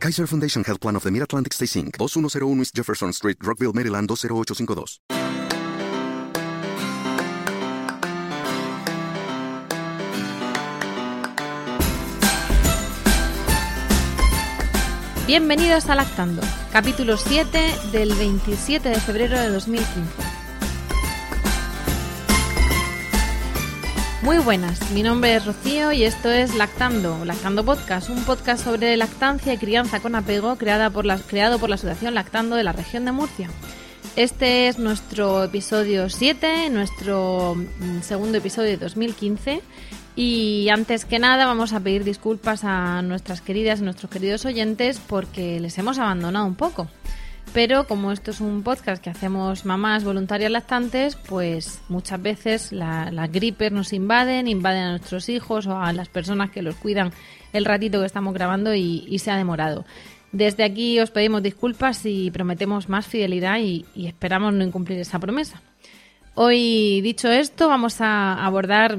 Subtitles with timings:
[0.00, 4.08] Kaiser Foundation Health Plan of the Mid-Atlantic Stay Inc., 2101 East Jefferson Street, Rockville, Maryland
[4.08, 5.02] 20852.
[15.26, 16.40] Bienvenidos a Lactando,
[16.72, 17.60] capítulo 7
[17.92, 20.39] del 27 de febrero de 2015.
[24.22, 28.94] Muy buenas, mi nombre es Rocío y esto es Lactando, Lactando Podcast, un podcast sobre
[28.98, 32.72] lactancia y crianza con apego creada por la, creado por la Asociación Lactando de la
[32.72, 33.48] región de Murcia.
[34.16, 39.62] Este es nuestro episodio 7, nuestro mm, segundo episodio de 2015
[40.16, 45.00] y antes que nada vamos a pedir disculpas a nuestras queridas y nuestros queridos oyentes
[45.00, 46.88] porque les hemos abandonado un poco.
[47.52, 53.32] Pero como esto es un podcast que hacemos mamás voluntarias lactantes, pues muchas veces las
[53.32, 57.12] gripes nos invaden, invaden a nuestros hijos o a las personas que los cuidan
[57.52, 59.84] el ratito que estamos grabando y, se ha demorado.
[60.30, 65.60] Desde aquí os pedimos disculpas y prometemos más fidelidad y esperamos no incumplir esa promesa.
[66.34, 68.96] Hoy, dicho esto, vamos a abordar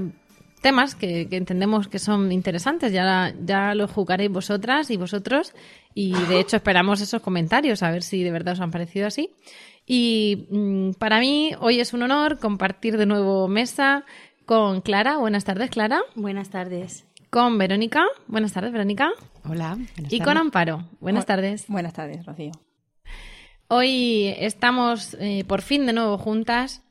[0.62, 2.94] temas que, entendemos que son interesantes.
[2.94, 5.54] Ya, ya lo jugaréis vosotras y vosotros.
[5.94, 9.32] Y de hecho esperamos esos comentarios, a ver si de verdad os han parecido así.
[9.86, 14.06] Y mm, para mí hoy es un honor compartir de nuevo mesa
[14.46, 15.18] con Clara.
[15.18, 16.02] Buenas tardes, Clara.
[16.16, 17.06] Buenas tardes.
[17.30, 18.06] Con Verónica.
[18.28, 19.12] Buenas tardes, Verónica.
[19.50, 19.78] Hola.
[20.10, 20.86] y con Amparo.
[21.00, 21.66] Buenas tardes.
[21.68, 22.52] Buenas tardes, Rocío.
[23.68, 26.84] Hoy estamos eh, por fin de nuevo juntas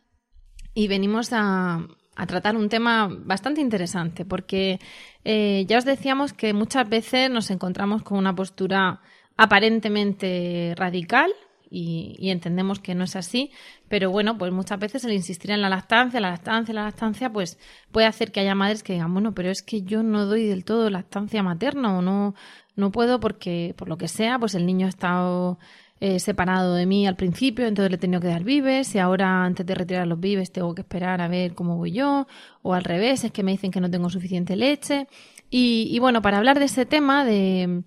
[0.73, 1.87] y venimos a,
[2.21, 4.79] a tratar un tema bastante interesante, porque
[5.25, 9.01] eh, ya os decíamos que muchas veces nos encontramos con una postura
[9.39, 11.33] aparentemente radical
[11.71, 13.53] y, entendemos que no es así,
[13.89, 17.59] pero bueno, pues muchas veces el insistir en la lactancia, la lactancia, la lactancia, pues
[17.91, 20.67] puede hacer que haya madres que digan, bueno, pero es que yo no doy del
[20.67, 22.35] todo lactancia materna o no,
[22.77, 25.59] no puedo porque, por lo que sea, pues el niño ha estado
[26.01, 29.45] eh, separado de mí al principio, entonces le he tenido que dar vives y ahora
[29.45, 32.27] antes de retirar los vives tengo que esperar a ver cómo voy yo,
[32.63, 35.07] o al revés, es que me dicen que no tengo suficiente leche.
[35.51, 37.83] Y, bueno, para hablar de ese tema, de,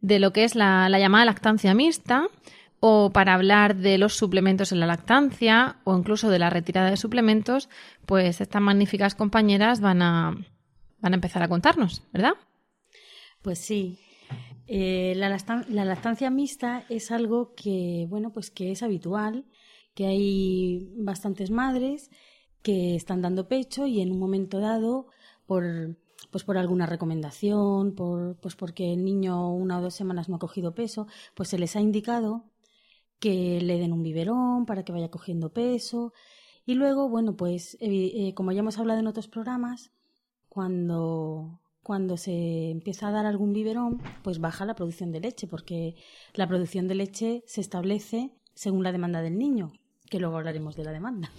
[0.00, 2.28] de lo que es la, la llamada lactancia mixta,
[2.80, 6.96] o para hablar de los suplementos en la lactancia, o incluso de la retirada de
[6.96, 7.68] suplementos,
[8.06, 10.36] pues estas magníficas compañeras van a,
[11.00, 12.34] van a empezar a contarnos, ¿verdad?
[13.42, 13.98] Pues sí,
[14.68, 19.46] eh, la, lactancia mixta es algo que, bueno, pues que es habitual,
[19.94, 22.10] que hay bastantes madres
[22.62, 25.06] que están dando pecho y en un momento dado,
[25.46, 25.96] por,
[26.30, 30.38] pues por alguna recomendación, por, pues porque el niño una o dos semanas no ha
[30.38, 32.44] cogido peso, pues se les ha indicado
[33.20, 36.12] que le den un biberón para que vaya cogiendo peso.
[36.66, 39.92] Y luego, bueno, pues eh, como ya hemos hablado en otros programas,
[40.48, 45.94] cuando cuando se empieza a dar algún biberón, pues baja la producción de leche, porque
[46.34, 49.72] la producción de leche se establece según la demanda del niño,
[50.10, 51.32] que luego hablaremos de la demanda.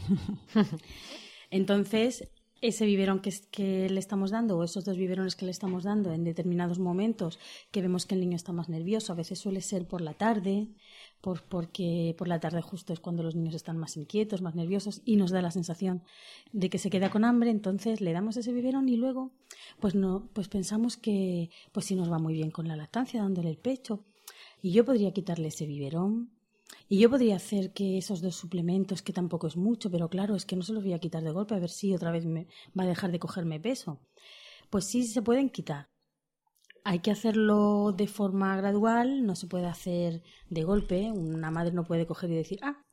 [1.52, 2.32] Entonces,
[2.62, 6.24] ese biberón que, le estamos dando o esos dos biberones que le estamos dando en
[6.24, 7.40] determinados momentos
[7.72, 10.68] que vemos que el niño está más nervioso, a veces suele ser por la tarde,
[11.22, 15.02] por, porque por la tarde justo es cuando los niños están más inquietos, más nerviosos
[15.06, 16.04] y nos da la sensación
[16.52, 19.32] de que se queda con hambre, entonces le damos ese biberón y luego
[19.80, 23.50] pues no pues pensamos que pues si nos va muy bien con la lactancia dándole
[23.50, 24.06] el pecho.
[24.62, 26.32] Y yo podría quitarle ese biberón
[26.88, 30.46] y yo podría hacer que esos dos suplementos, que tampoco es mucho, pero claro, es
[30.46, 32.48] que no se los voy a quitar de golpe a ver si otra vez me
[32.78, 34.00] va a dejar de cogerme peso.
[34.70, 35.90] Pues sí se pueden quitar,
[36.84, 41.12] hay que hacerlo de forma gradual, no se puede hacer de golpe.
[41.12, 42.84] Una madre no puede coger y decir, ah,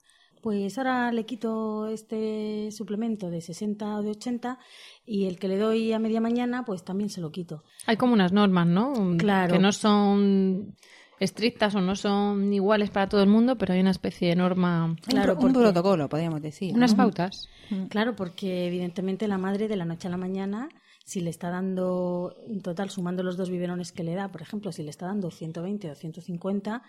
[0.42, 4.58] pues ahora le quito este suplemento de 60 o de 80
[5.04, 7.64] y el que le doy a media mañana, pues también se lo quito.
[7.86, 9.16] Hay como unas normas, ¿no?
[9.18, 9.54] Claro.
[9.54, 10.76] Que no son
[11.20, 14.96] estrictas o no son iguales para todo el mundo, pero hay una especie de norma.
[15.06, 16.74] Claro, un, protocolo, podríamos decir.
[16.74, 17.48] Unas pautas.
[17.88, 20.68] Claro, porque evidentemente la madre de la noche a la mañana
[21.06, 24.72] si le está dando, en total, sumando los dos biberones que le da, por ejemplo,
[24.72, 26.82] si le está dando 120 o 150,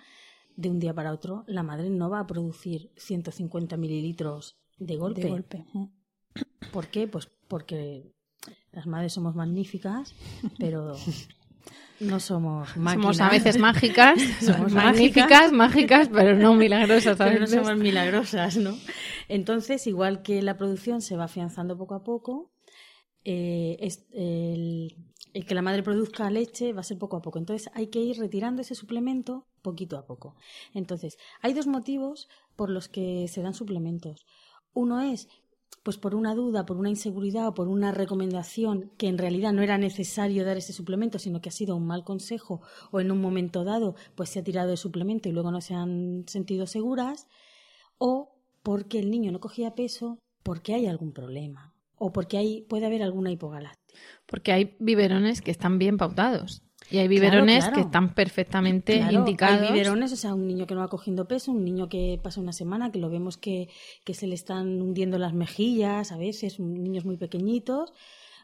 [0.55, 5.21] de un día para otro, la madre no va a producir 150 mililitros de golpe.
[5.21, 5.65] De golpe.
[6.73, 7.07] ¿Por qué?
[7.07, 8.11] Pues porque
[8.71, 10.15] las madres somos magníficas,
[10.57, 10.95] pero
[11.99, 12.93] no somos máquinas.
[13.17, 17.17] Somos a veces mágicas, Somos magníficas, mágicas, pero no milagrosas.
[17.17, 18.77] pero no somos milagrosas, ¿no?
[19.27, 22.51] Entonces, igual que la producción se va afianzando poco a poco,
[23.25, 24.95] eh, es- el,
[25.33, 27.39] el que la madre produzca leche va a ser poco a poco.
[27.39, 30.35] Entonces, hay que ir retirando ese suplemento poquito a poco.
[30.73, 34.25] Entonces, hay dos motivos por los que se dan suplementos.
[34.73, 35.27] Uno es
[35.83, 39.61] pues por una duda, por una inseguridad o por una recomendación que en realidad no
[39.61, 42.61] era necesario dar ese suplemento, sino que ha sido un mal consejo
[42.91, 45.73] o en un momento dado pues se ha tirado el suplemento y luego no se
[45.73, 47.27] han sentido seguras,
[47.97, 52.85] o porque el niño no cogía peso porque hay algún problema o porque hay, puede
[52.85, 53.81] haber alguna hipogalactia.
[54.25, 56.66] Porque hay biberones que están bien pautados.
[56.89, 57.75] Y hay biberones claro.
[57.75, 59.61] que están perfectamente Claro, indicados.
[59.61, 62.39] Hay biberones, o sea, un niño que no va cogiendo peso, un niño que pasa
[62.39, 63.69] una semana, que lo vemos que,
[64.05, 67.93] que se le están hundiendo las mejillas a veces, niños muy pequeñitos.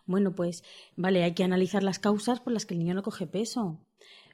[0.06, 0.64] Bueno, pues
[0.98, 3.80] vale, hay que analizar las causas por las que el niño no coge peso.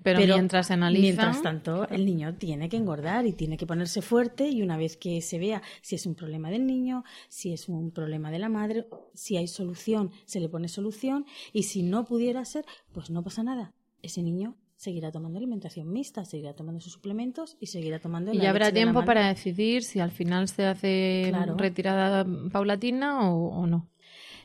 [0.01, 1.01] pero, mientras se analiza.
[1.03, 4.97] Mientras tanto, el niño tiene que engordar y tiene que ponerse fuerte y una vez
[4.97, 8.49] que se vea si es un problema del niño, si es un problema de la
[8.49, 13.21] madre, si hay solución, se le pone solución y si no pudiera ser, pues no
[13.23, 13.73] pasa nada.
[14.01, 18.43] Ese niño seguirá tomando alimentación mixta, seguirá tomando sus suplementos y seguirá tomando Y la
[18.43, 21.57] ya habrá tiempo para decidir si al final se hace Claro.
[21.57, 23.89] retirada paulatina o, o no.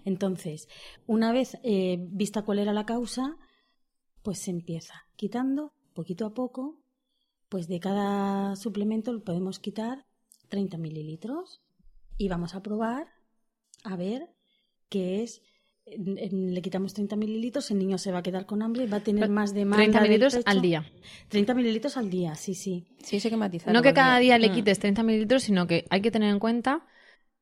[0.04, 0.68] Entonces,
[1.06, 3.36] una vez eh, vista cuál era la causa,
[4.22, 6.80] pues se empieza quitando poquito a poco,
[7.48, 10.04] pues de cada suplemento le podemos quitar
[10.48, 11.62] 30 mililitros
[12.18, 13.06] y vamos a probar
[13.84, 14.34] a ver
[14.88, 15.42] qué es.
[15.86, 18.98] En- en- Le quitamos 30 mililitros, el niño se va a quedar con hambre, va
[18.98, 19.76] a tener más demanda.
[19.76, 20.84] 30 del mililitros al día.
[21.28, 22.86] 30 mililitros al día, sí, sí.
[23.02, 23.72] Sí, eso hay que matizar.
[23.72, 24.52] No que cada día le Mm.
[24.54, 26.86] quites 30 mililitros, sino que hay que tener en cuenta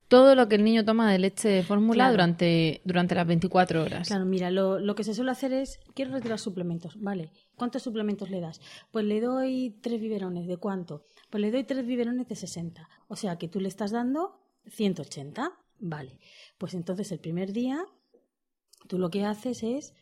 [0.08, 2.12] todo lo que el niño toma de leche de fórmula Claro.
[2.12, 4.08] durante, durante las 24 horas.
[4.08, 8.28] Claro, mira, lo, lo que se suele hacer es, quiero retirar suplementos, vale, ¿cuántos suplementos
[8.28, 8.60] le das?
[8.90, 11.06] Pues le doy tres biberones, ¿de cuánto?
[11.30, 15.52] Pues le doy tres biberones de 60, o sea que tú le estás dando 180,
[15.78, 16.18] vale,
[16.58, 17.82] pues entonces el primer día
[18.88, 19.94] tú lo que haces es,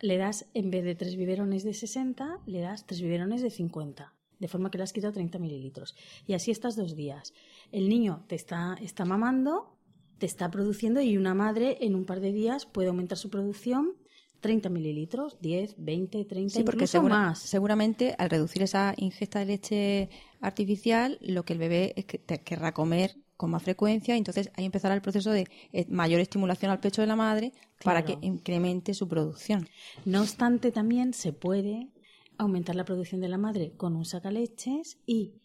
[0.00, 4.12] le das, en vez de tres biberones de 60, le das tres biberones de 50,
[4.40, 5.94] de forma que le has quitado 30 mililitros.
[6.26, 7.32] Y así estás dos días.
[7.70, 9.78] El niño te está, está mamando,
[10.18, 13.94] te está produciendo y una madre en un par de días puede aumentar su producción
[14.40, 17.38] 30 mililitros, 10, 20, 30, Sí, porque incluso segura- más.
[17.38, 22.40] seguramente al reducir esa ingesta de leche artificial, lo que el bebé es que te
[22.42, 26.70] querrá comer con más frecuencia y entonces ahí empezará el proceso de eh, mayor estimulación
[26.70, 27.52] al pecho de la madre
[27.82, 29.68] para que incremente su producción.
[30.04, 31.90] No obstante, también se puede
[32.38, 35.40] aumentar la producción de la madre con un sacaleches y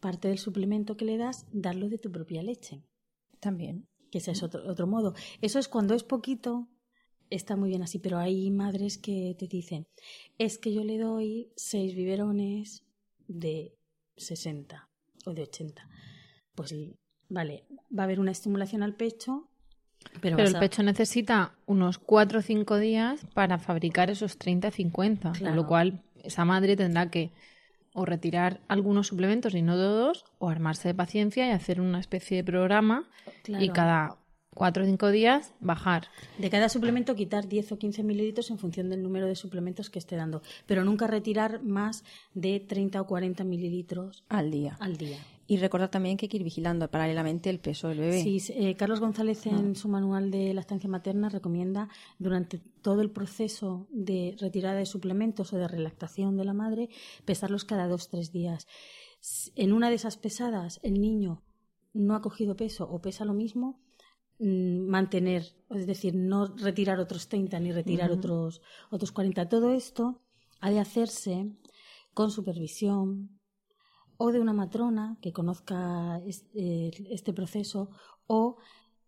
[0.00, 2.82] parte del suplemento que le das, darlo de tu propia leche.
[3.38, 3.86] También.
[4.10, 5.14] que ese es otro, otro modo.
[5.40, 6.66] Eso es cuando es poquito,
[7.30, 9.86] está muy bien así, pero hay madres que te dicen,
[10.36, 12.82] es que yo le doy seis biberones
[13.28, 13.78] de
[14.16, 14.90] 60
[15.26, 15.88] o de 80.
[16.56, 16.74] Pues
[17.30, 17.64] vale,
[17.96, 19.46] va a haber una estimulación al pecho,
[20.20, 25.22] pero, Pero el a- pecho necesita unos 4 o 5 días para fabricar esos 30-50,
[25.22, 25.56] con Claro.
[25.56, 27.30] lo cual esa madre tendrá que
[27.92, 32.36] o retirar algunos suplementos y no todos, o armarse de paciencia y hacer una especie
[32.36, 33.08] de programa
[33.42, 33.64] Claro.
[33.64, 34.16] y cada
[34.54, 36.06] 4 o 5 días bajar.
[36.38, 39.98] De cada suplemento quitar 10 o 15 mililitros en función del número de suplementos que
[39.98, 42.04] esté dando, pero nunca retirar más
[42.34, 44.76] de 30 o 40 mililitros Al día.
[44.80, 45.18] al día.
[45.50, 48.22] Y recordar también que hay que ir vigilando paralelamente el peso del bebé.
[48.22, 51.88] Sí, eh, Carlos González en su manual de lactancia materna recomienda
[52.20, 56.88] durante todo el proceso de retirada de suplementos o de relactación de la madre
[57.24, 58.68] pesarlos cada dos tres días.
[59.56, 61.42] En una de esas pesadas el niño
[61.94, 63.80] no ha cogido peso o pesa lo mismo,
[64.38, 69.48] mm, mantener, es decir, no retirar otros 30 ni retirar otros otros 40.
[69.48, 70.22] Todo esto
[70.60, 71.50] ha de hacerse
[72.14, 73.39] con supervisión,
[74.22, 76.20] o de una matrona que conozca
[76.54, 77.90] eh, este proceso
[78.26, 78.56] o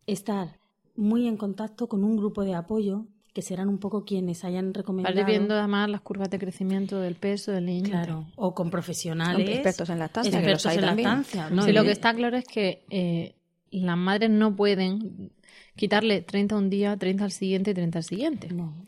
[0.06, 0.58] estar
[0.96, 5.14] muy en contacto con un grupo de apoyo que serán un poco quienes hayan recomendado
[5.14, 7.90] Vale viendo además las curvas de crecimiento del peso del niño.
[7.90, 11.08] claro o con profesionales Expertos en lactancia, que los expertos hay en también.
[11.08, 11.62] lactancia ¿no?
[11.62, 13.34] Sí, lo que está claro es que eh,
[13.70, 15.32] las madres no pueden
[15.76, 18.48] quitarle 30 un día, 30 al siguiente y 30 al siguiente.
[18.48, 18.84] no.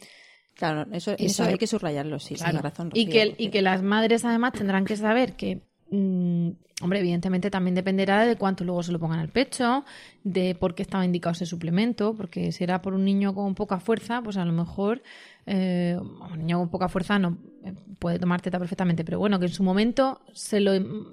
[0.57, 2.61] Claro, eso, eso hay que subrayarlo, sí, Claro.
[2.61, 2.91] razón.
[2.95, 5.63] y, que, porque- y que las madres además tendrán que saber que,
[5.95, 6.51] mm,
[6.83, 9.85] hombre, evidentemente también dependerá de cuánto luego se lo pongan al pecho,
[10.23, 13.79] de por qué estaba indicado ese suplemento, porque si era por un niño con poca
[13.79, 15.03] fuerza, pues a lo mejor
[15.47, 19.47] eh, un niño con poca fuerza no eh, puede tomar teta perfectamente, pero bueno, que
[19.47, 20.73] en su momento se lo,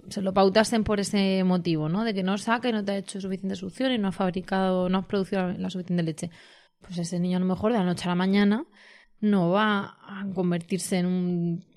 [0.10, 2.04] se lo pautasen por ese motivo, ¿no?
[2.04, 4.90] De que no saca y no te ha hecho suficiente succión y no has fabricado,
[4.90, 6.32] no has producido la suficiente leche.
[6.82, 8.66] Pues ese niño a lo mejor de la noche a la mañana
[9.20, 11.71] no va a convertirse en un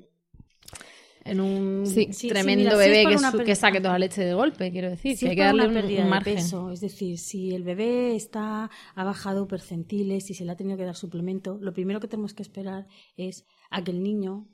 [1.24, 4.70] en un Sí, sí, tremendo mira, bebé que, su- saque toda la leche de golpe,
[4.70, 5.16] quiero decir.
[5.16, 6.34] Si que hay que darle una un- pérdida un de margen.
[6.36, 10.76] peso, es decir, si el bebé está ha bajado percentiles, si se le ha tenido
[10.76, 14.48] que dar suplemento, lo primero que tenemos que esperar es a que el niño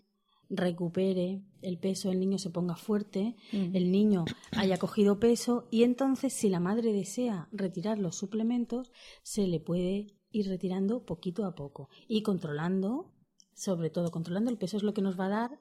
[0.49, 6.33] recupere el peso, el niño se ponga fuerte, el niño haya cogido peso y entonces
[6.33, 8.91] si la madre desea retirar los suplementos,
[9.23, 13.13] se le puede ir retirando poquito a poco y controlando,
[13.55, 15.59] sobre todo controlando el peso es lo que nos va a dar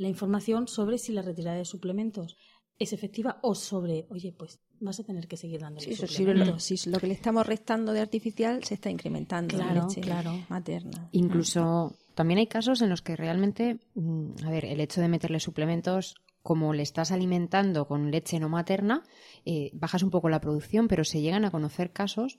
[0.00, 2.36] la información sobre si la retirada de suplementos
[2.78, 6.24] es efectiva o sobre, oye, pues vas a tener que seguir dando Sí, eso, si,
[6.24, 6.62] lo, suplementos.
[6.64, 10.32] si lo que le estamos restando de artificial se está incrementando en Claro, leche claro.
[10.48, 11.10] materna.
[11.12, 15.38] Incluso también hay casos en los que realmente, mm, a ver, el hecho de meterle
[15.40, 19.02] suplementos, como le estás alimentando con leche no materna,
[19.44, 22.38] eh, bajas un poco la producción, pero se llegan a conocer casos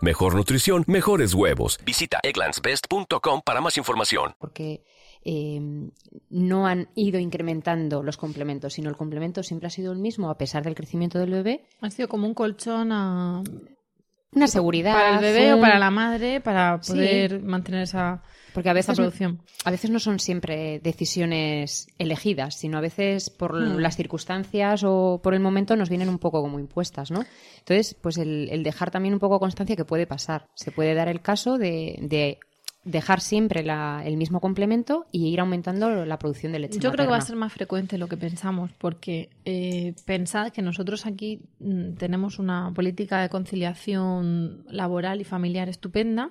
[0.00, 1.78] mejor nutrición, mejores huevos.
[1.84, 4.34] Visita egglandsbest.com para más información.
[4.38, 4.82] porque
[5.24, 5.60] eh,
[6.30, 10.36] no han ido incrementando los complementos, sino el complemento siempre ha sido el mismo a
[10.38, 11.64] pesar del crecimiento del bebé.
[11.80, 13.42] Ha sido como un colchón a-
[14.34, 14.92] Una seguridad.
[14.94, 16.92] para el bebé o para la madre para Sí.
[16.92, 18.22] poder mantener esa,
[18.54, 19.42] Porque a esa veces, producción.
[19.64, 25.34] a veces no son siempre decisiones elegidas, sino a veces por las circunstancias o por
[25.34, 27.24] el momento nos vienen un poco como impuestas, ¿no?
[27.58, 30.48] Entonces, pues el, el dejar también un poco constancia que puede pasar.
[30.54, 32.38] Se puede dar el caso de, de
[32.84, 37.06] dejar siempre la- el mismo complemento y ir aumentando la producción de leche Yo creo
[37.06, 41.40] que va a ser más frecuente lo que pensamos, porque eh, pensad que nosotros aquí
[41.60, 46.30] mm, tenemos una política de conciliación laboral y familiar estupenda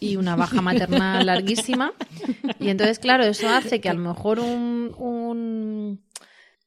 [0.00, 1.92] y una baja maternal larguísima.
[2.58, 6.00] Y entonces, claro, eso hace que a lo mejor un, un,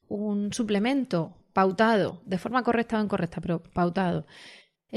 [0.07, 4.25] un suplemento pautado, de forma correcta o incorrecta, pero pautado,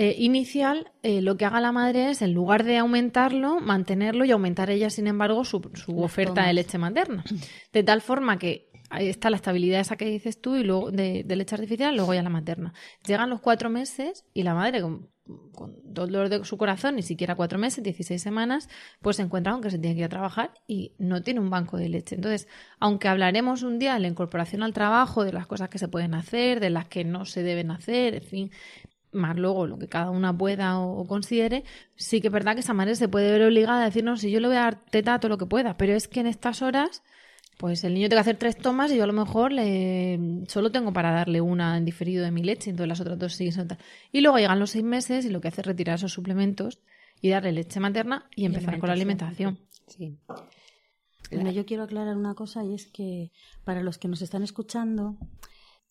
[0.01, 4.31] eh, inicial, eh, lo que haga la madre es, en lugar de aumentarlo, mantenerlo y
[4.31, 6.47] aumentar ella, sin embargo, su, su oferta tomas.
[6.47, 7.25] de leche materna.
[7.73, 11.25] De tal forma que ahí está la estabilidad esa que dices tú y luego de,
[11.25, 12.75] de leche artificial, luego ya la materna.
[13.09, 15.09] Llegan los cuatro meses y la madre, con,
[15.53, 18.69] con dolor de su corazón, ni siquiera cuatro meses, 16 semanas,
[19.03, 21.51] pues se encuentra con que se tiene que ir a trabajar y no tiene un
[21.51, 22.15] banco de leche.
[22.15, 25.89] Entonces, aunque hablaremos un día de la incorporación al trabajo, de las cosas que se
[25.89, 28.51] pueden hacer, de las que no se deben hacer, en fin,
[29.13, 31.65] más luego lo que cada una pueda o, considere,
[31.97, 34.31] sí que es verdad que esa madre se puede ver obligada a decir, no, si
[34.31, 36.63] yo le voy a dar teta todo lo que pueda, pero es que en estas
[36.63, 37.03] horas,
[37.57, 40.71] pues el niño tiene que hacer tres tomas y yo a lo mejor le solo
[40.71, 43.77] tengo para darle una en diferido de mi leche, entonces las otras dos siguen siendo
[43.77, 43.85] tal.
[44.13, 46.79] Y luego llegan los seis meses y lo que hace es retirar esos suplementos
[47.21, 49.59] y darle leche materna y empezar con la alimentación.
[49.87, 50.19] Sí.
[51.31, 53.33] Bueno, yo quiero aclarar una cosa y es que
[53.65, 55.19] para los que nos están escuchando,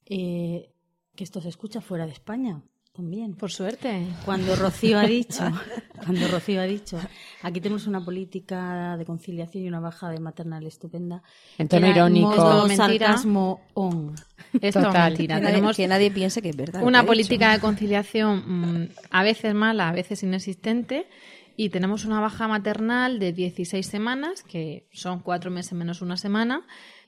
[0.05, 0.71] eh,
[1.15, 2.63] que esto se escucha fuera de España
[2.97, 3.35] también.
[3.35, 4.07] Por suerte.
[4.25, 5.43] Cuando Rocío ha dicho,
[6.03, 6.99] cuando Rocío ha dicho,
[7.43, 11.21] aquí tenemos una política de conciliación y una baja de maternal estupenda.
[11.57, 12.29] En tono irónico.
[12.29, 13.07] modo Mentira.
[13.07, 14.15] sarcasmo on.
[14.53, 15.11] Esto es Total.
[15.11, 15.35] mentira.
[15.35, 16.83] Que nadie, Tenemos que nadie piense que es verdad.
[16.83, 18.43] una política de conciliación
[18.83, 21.07] mm, a veces mala, a veces inexistente,
[21.55, 26.65] y tenemos una baja maternal de 16 semanas, que son cuatro meses menos una semana,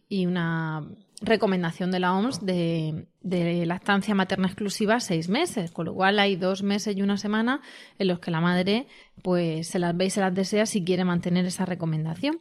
[0.08, 0.88] y una
[1.22, 6.36] recomendación de la OMS de, de lactancia materna exclusiva seis meses, con lo cual hay
[6.36, 7.62] dos meses y una semana
[7.98, 8.88] en los que la madre
[9.22, 12.40] pues se las ve y se las desea si quiere mantener esa recomendación.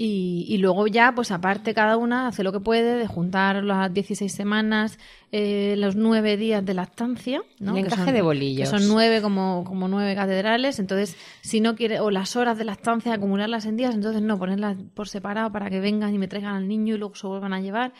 [0.00, 3.92] Y, y luego ya, pues aparte cada una hace lo que puede de juntar las
[3.92, 4.96] 16 semanas,
[5.32, 7.72] eh, los nueve días de lactancia, ¿no?
[7.72, 8.70] El Que encaje son- de bolillos.
[8.70, 12.64] Que son nueve como, como nueve catedrales, entonces si no quiere, o las horas de
[12.64, 16.54] lactancia, acumularlas en días, entonces no, ponerlas por separado para que vengan y me traigan
[16.54, 17.92] al niño y luego se vuelvan a llevar,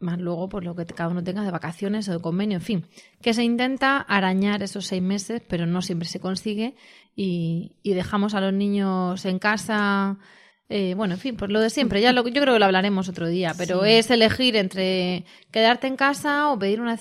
[0.00, 2.84] más luego por lo que cada uno tenga de vacaciones o de convenio, en fin,
[3.22, 6.74] que se intenta arañar esos seis meses, pero no siempre se consigue
[7.16, 10.18] y, y dejamos a los niños en casa.
[10.74, 12.00] Eh, bueno, en fin, pues lo de siempre.
[12.00, 15.96] Ya lo, yo creo que lo hablaremos otro día, pero es elegir entre quedarte en
[15.96, 16.98] casa o pedir una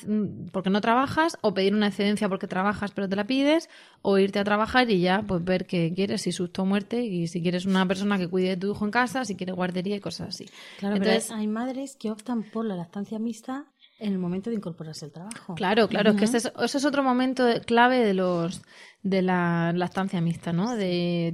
[0.52, 3.70] porque no trabajas o pedir una excedencia porque trabajas pero te la pides
[4.02, 7.28] o irte a trabajar y ya pues ver qué quieres, si susto o muerte y
[7.28, 10.02] si quieres una persona que cuide de tu hijo en casa, si quieres guardería y
[10.02, 10.50] cosas así.
[10.78, 13.68] Claro, Entonces, pero hay madres que optan por la lactancia mixta
[14.00, 15.56] en el momento de incorporarse al trabajo.
[15.56, 18.64] Claro, claro, es que ese es, ese es otro momento clave de los
[19.04, 20.76] de la lactancia mixta, ¿no?
[20.76, 21.34] De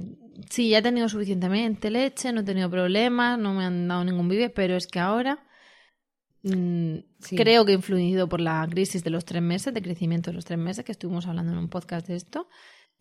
[0.50, 4.28] sí, ya he tenido suficientemente leche, no he tenido problemas, no me han dado ningún
[4.28, 5.44] bibe, pero es que ahora
[6.42, 7.36] mm, Sí.
[7.36, 10.58] creo que influido por la crisis de los tres meses, de crecimiento de los tres
[10.58, 12.48] meses, que estuvimos hablando en un podcast de esto,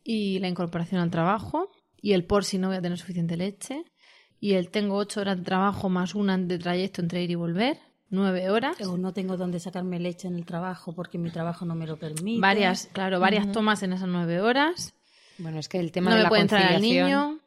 [0.04, 1.70] y la incorporación al trabajo,
[2.02, 3.84] y el por si no voy a tener suficiente leche,
[4.40, 7.80] y el tengo ocho horas de trabajo más una de trayecto entre ir y volver,
[8.10, 8.80] nueve horas.
[8.88, 11.98] O no tengo dónde sacarme leche en el trabajo porque mi trabajo no me lo
[11.98, 12.40] permite.
[12.40, 14.94] Varias, claro, varias tomas en esas nueve horas.
[15.38, 17.30] Bueno, es que el tema No de me la puede entrar el conciliación...
[17.30, 17.42] niño.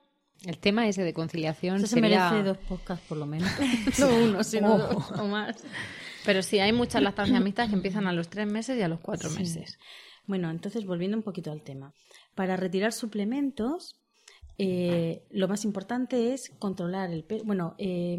[0.47, 2.31] El tema ese de conciliación Eso se sería...
[2.31, 3.51] merece dos podcasts por lo menos.
[3.99, 5.63] no uno, sino dos o más.
[6.25, 9.01] Pero sí, hay muchas lactancias mixtas que empiezan a los tres meses y a los
[9.01, 9.79] cuatro meses.
[10.27, 11.95] Bueno, entonces volviendo un poquito al tema.
[12.35, 14.01] Para retirar suplementos,
[14.59, 17.45] eh, lo más importante es controlar el peso.
[17.45, 18.19] Bueno, eh,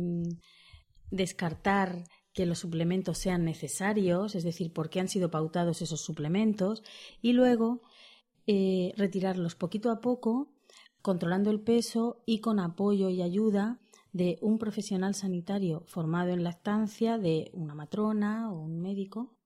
[1.11, 6.83] descartar que los suplementos sean necesarios, es decir, por qué han sido pautados esos suplementos,
[7.21, 7.81] y luego
[8.47, 10.53] eh, retirarlos poquito a poco,
[11.01, 13.79] controlando el peso y con apoyo y ayuda
[14.13, 19.37] de un profesional sanitario formado en lactancia, de una matrona o un médico.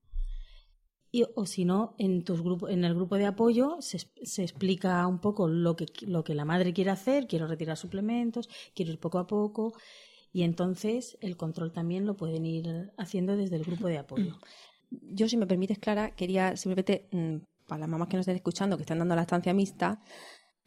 [1.12, 5.06] Y, o si no, en, tus grupo, en el grupo de apoyo se, se explica
[5.08, 9.00] un poco lo que, lo que la madre quiere hacer, quiero retirar suplementos, quiero ir
[9.00, 9.74] poco a poco,
[10.36, 14.38] y entonces el control también lo pueden ir haciendo desde el grupo de apoyo.
[14.90, 18.78] Yo, si me permites, Clara, quería simplemente, mm, para las mamás que nos estén escuchando,
[18.78, 20.00] que están dando la estancia mixta,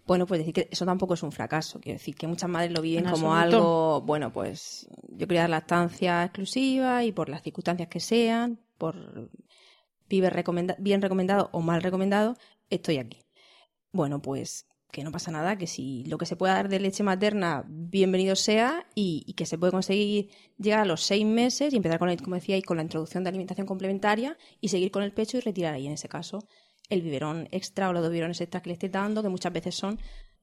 [0.07, 1.81] bueno, pues decir que eso tampoco es un fracaso.
[1.81, 3.57] Quiero decir que muchas madres lo viven En como absoluto.
[3.57, 8.59] algo, bueno, pues yo quería dar la estancia exclusiva y por las circunstancias que sean,
[8.78, 9.31] por
[10.09, 12.37] pibe recomenda- bien recomendado o mal recomendado,
[12.71, 13.19] estoy aquí.
[13.93, 17.02] Bueno, pues que no pasa nada, que si lo que se pueda dar de leche
[17.02, 21.76] materna, bienvenido sea, y, y que se puede conseguir llegar a los seis meses y
[21.76, 25.12] empezar con, el, como decíais, con la introducción de alimentación complementaria y seguir con el
[25.12, 26.38] pecho y retirar ahí, en ese caso,
[26.88, 29.75] el biberón extra o los dos biberones extras que le esté dando, que muchas veces
[29.75, 29.99] son,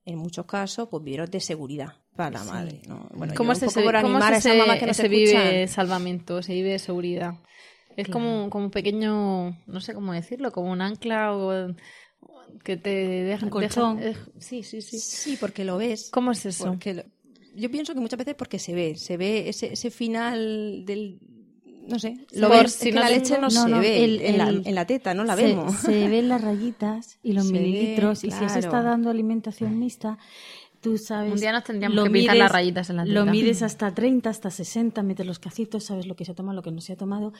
[0.05, 2.81] en muchos casos, pues biberones de seguridad para la madre.
[2.87, 3.07] ¿no?
[3.13, 5.43] Bueno, ¿Cómo yo es un poco por animar a esas ese, mamás que ese escuchan.
[5.51, 7.33] vive salvamento, ese vive seguridad?
[7.97, 11.73] Es como, como un pequeño, no sé cómo decirlo, como un ancla o
[12.63, 13.45] que te deja...
[13.45, 13.97] Un colchón.
[13.99, 14.99] deja- eh, sí, sí, sí.
[14.99, 16.09] Sí, porque lo ves.
[16.11, 16.65] ¿Cómo es eso?
[16.65, 17.03] Porque lo-
[17.55, 21.19] yo pienso que muchas veces porque se ve, se ve ese, ese final del...
[21.87, 23.79] No sé, lo ves, si es que no la tengo- leche no, no, se no,
[23.79, 25.75] ve el- en, la, el- en la teta, no la se, vemos.
[25.75, 29.77] se ven las rayitas y los Se ve, mililitros, y si se está dando alimentación
[29.77, 30.17] mixta,
[30.81, 31.31] tú sabes...
[31.33, 33.31] Un día nos tendríamos lo que mides- las rayitas en la Lo teta.
[33.31, 36.63] mides hasta 30, hasta 60, metes los cacitos, sabes lo que se ha tomado, lo
[36.63, 37.33] que no se ha tomado.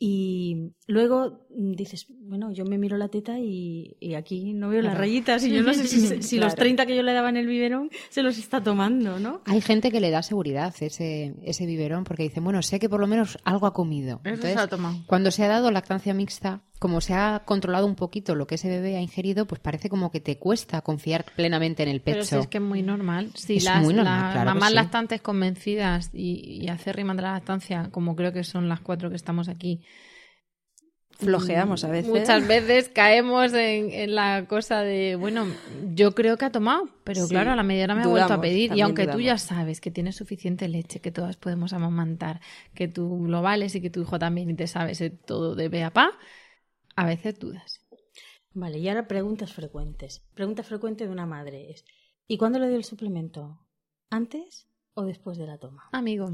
[0.00, 4.96] Y luego dices, bueno, yo me miro la teta y, y aquí no veo las
[4.96, 6.56] rayitas y yo no sé si, si los Claro.
[6.60, 9.42] 30 que yo le daba en el biberón se los está tomando, ¿no?
[9.44, 13.00] Hay gente que le da seguridad ese, ese biberón porque dicen, bueno, sé que por
[13.00, 14.20] lo menos algo ha comido.
[14.24, 14.96] Eso se ha tomado.
[15.06, 18.68] Cuando se ha dado lactancia mixta, como se ha controlado un poquito lo que ese
[18.68, 22.18] bebé ha ingerido, pues parece como que te cuesta confiar plenamente en el pecho.
[22.18, 23.32] Pero si es que es muy normal.
[23.34, 24.74] Si Es las, muy normal, las claro que mamás sí.
[24.76, 29.16] lactantes convencidas y, y acérrimas de la lactancia, como creo que son las cuatro que
[29.16, 29.80] estamos aquí,
[31.18, 32.08] Flojeamos a veces.
[32.10, 35.46] muchas veces caemos en, en la cosa de, bueno,
[35.92, 38.34] yo creo que ha tomado, pero Sí, claro, a la media hora me ha vuelto
[38.34, 38.72] a pedir.
[38.76, 42.40] Y aunque tú ya sabes que tienes suficiente leche, que todas podemos amamantar,
[42.72, 45.82] que tú lo vales y que tu hijo también y te sabes todo de pe
[45.82, 46.12] a pa,
[46.94, 47.80] a veces dudas.
[48.54, 50.22] Vale, y ahora preguntas frecuentes.
[50.34, 51.84] Pregunta frecuente de una madre es,
[52.26, 53.60] ¿y cuándo le dio el suplemento?
[54.10, 55.88] ¿Antes o después de la toma?
[55.92, 56.30] Amigo,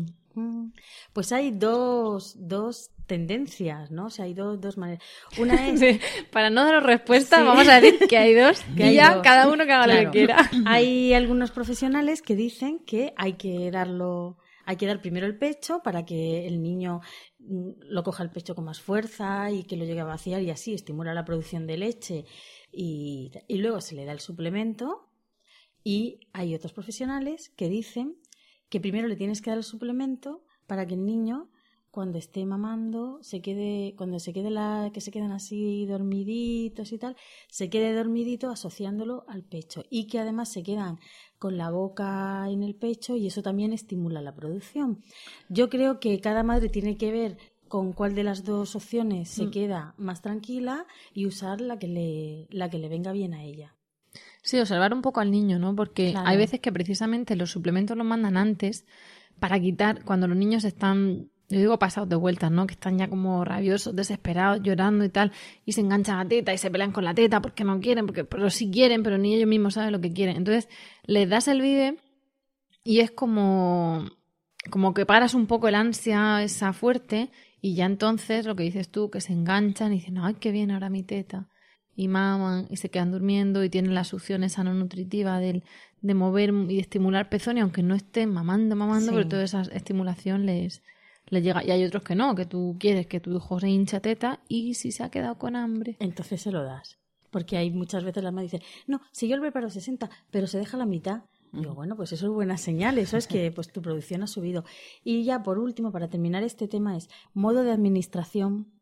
[1.12, 4.06] Pues hay dos, dos tendencias, ¿no?
[4.06, 5.02] O sea, hay dos, dos maneras.
[5.38, 5.80] Una es...
[5.80, 6.00] Sí,
[6.32, 7.44] Para no dar respuesta, Sí.
[7.44, 9.22] vamos a decir que hay dos Que hay ya dos.
[9.22, 10.50] cada uno que haga lo que quiera.
[10.66, 15.80] Hay algunos profesionales que dicen que hay que darlo, hay que dar primero el pecho
[15.84, 17.00] para que el niño
[17.40, 20.50] mm, lo coja el pecho con más fuerza y que lo llegue a vaciar y
[20.50, 22.24] así estimula la producción de leche
[22.72, 25.10] y, y luego se le da el suplemento.
[25.86, 28.16] Y hay otros profesionales que dicen
[28.74, 31.48] que primero le tienes que dar el suplemento para que el niño
[31.92, 36.98] cuando esté mamando se quede cuando se quede la que se quedan así dormiditos y
[36.98, 37.14] tal
[37.48, 39.84] se quede dormidito asociándolo al pecho.
[39.90, 40.98] Y que además se quedan
[41.38, 45.04] con la boca en el pecho y eso también estimula la producción.
[45.48, 49.46] Yo creo que cada madre tiene que ver con cuál de las dos opciones se
[49.46, 49.50] Mm.
[49.52, 53.76] queda más tranquila y usar la que le la que le venga bien a ella
[54.44, 55.74] Sí, observar un poco al niño, ¿no?
[55.74, 56.28] Porque Claro.
[56.28, 58.84] hay veces que precisamente los suplementos los mandan antes
[59.40, 62.66] para quitar cuando los niños están, yo digo pasados de vueltas, ¿no?
[62.66, 65.32] Que están ya como rabiosos, desesperados, llorando y tal,
[65.64, 68.04] y se enganchan a la teta y se pelean con la teta porque no quieren,
[68.06, 70.36] porque pero sí quieren, pero ni ellos mismos saben lo que quieren.
[70.36, 70.68] Entonces,
[71.06, 71.96] les das el vive
[72.84, 74.04] y es como
[74.70, 77.30] como que paras un poco el ansia esa fuerte
[77.62, 80.70] y ya entonces lo que dices tú que se enganchan y dicen, "Ay, qué bien
[80.70, 81.48] ahora mi teta."
[81.96, 85.62] Y maman y se quedan durmiendo y tienen la succión esa no nutritiva del,
[86.00, 89.16] de mover y de estimular pezón y aunque no estén mamando, mamando, Sí.
[89.16, 90.82] pero toda esa estimulación les,
[91.28, 91.64] les llega.
[91.64, 94.74] Y hay otros que no, que tú quieres que tu hijo se hincha teta y
[94.74, 95.96] si se ha quedado con hambre.
[96.00, 96.98] Entonces se lo das.
[97.30, 100.58] Porque hay muchas veces las madres dicen, no, si yo el preparo 60, pero se
[100.58, 101.22] deja la mitad.
[101.52, 104.64] Digo, bueno, pues eso es buena señal, eso es que pues tu producción ha subido.
[105.04, 108.72] Y ya por último, para terminar este tema, es modo de administración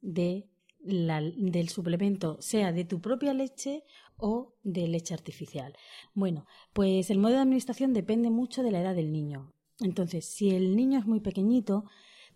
[0.00, 0.46] de
[0.86, 3.84] la- del suplemento, sea de tu propia leche
[4.16, 5.74] o de leche artificial.
[6.14, 9.52] Bueno, pues el modo de administración depende mucho de la edad del niño.
[9.80, 11.84] Entonces, si el niño es muy pequeñito,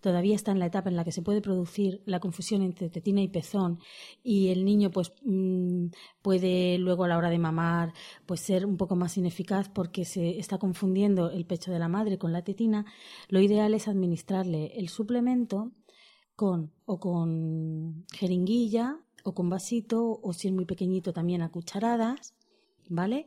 [0.01, 3.21] todavía está en la etapa en la que se puede producir la confusión entre tetina
[3.23, 3.79] y pezón
[4.23, 5.87] y el niño pues mm,
[6.23, 7.93] puede luego a la hora de mamar
[8.27, 12.19] pues ser un poco más ineficaz porque se está confundiendo el pecho de la madre
[12.19, 12.87] con la tetina,
[13.29, 15.73] lo ideal es administrarle el suplemento
[16.41, 22.33] con o con jeringuilla o con vasito o si es muy pequeñito también a cucharadas,
[22.89, 23.27] ¿vale?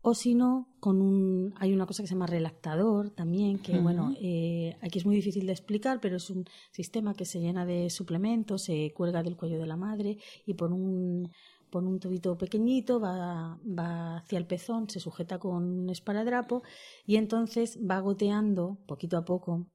[0.00, 4.14] O si no, con un, hay una cosa que se llama relactador también, que bueno,
[4.18, 7.90] eh, aquí es muy difícil de explicar, pero es un sistema que se llena de
[7.90, 11.30] suplementos, se cuelga del cuello de la madre y por un,
[11.68, 16.62] por un tubito pequeñito va, va hacia el pezón, se sujeta con un esparadrapo
[17.04, 19.66] y entonces va goteando poquito a poco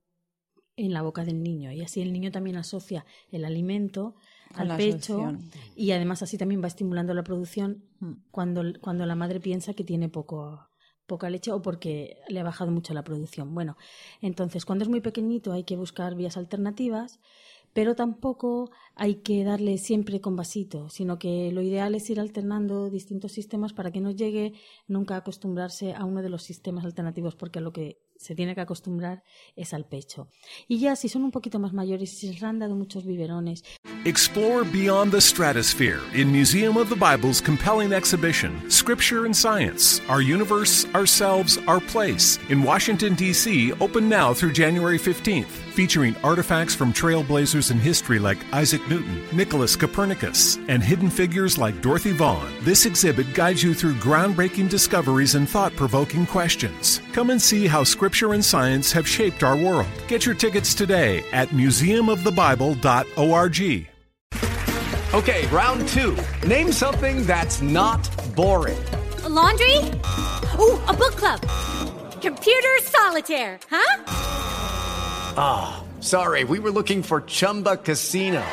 [0.78, 4.16] en la boca del niño y así el niño también asocia el alimento
[4.54, 5.38] al la pecho
[5.76, 8.14] y además así también va estimulando la producción Mm.
[8.32, 10.68] cuando, cuando la madre piensa que tiene poco,
[11.06, 13.54] poca leche o porque le ha bajado mucho la producción.
[13.54, 13.78] Bueno,
[14.22, 17.20] entonces cuando es muy pequeñito hay que buscar vías alternativas,
[17.74, 22.90] pero tampoco hay que darle siempre con vasito, sino que lo ideal es ir alternando
[22.90, 24.54] distintos sistemas para que no llegue
[24.88, 28.56] nunca a acostumbrarse a uno de los sistemas alternativos, porque a lo que se tiene
[28.56, 29.23] que acostumbrar
[29.56, 30.30] es al pecho.
[30.67, 33.63] Y ya si son un poquito más mayores y si se han dado muchos biberones
[34.06, 40.21] Explore beyond the stratosphere in Museum of the Bible's compelling exhibition, Scripture and Science Our
[40.21, 45.64] Universe, Ourselves, Our Place, in Washington, D.C., open now through January 15th.
[45.76, 51.82] Featuring artifacts from trailblazers in history like Isaac Newton, Nicholas Copernicus, and hidden figures like
[51.82, 57.02] Dorothy Vaughan, this exhibit guides you through groundbreaking discoveries and thought provoking questions.
[57.12, 59.88] Come and see how Scripture and science have shaped our world.
[60.08, 63.90] Get your tickets today at museumofthebible.org.
[65.14, 66.18] Okay, round two.
[66.48, 68.78] Name something that's not boring.
[69.26, 69.80] A laundry?
[70.58, 71.42] Ooh, a book club.
[72.22, 74.25] Computer solitaire, huh?
[75.38, 78.43] Ah, sorry, we were looking for Chumba Casino.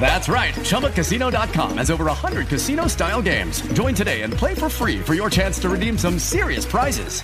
[0.00, 0.54] That's right.
[0.54, 3.62] ChumbaCasino.com has over 100 casino style games.
[3.72, 7.22] Join today and play for free for your chance to redeem some serious prizes.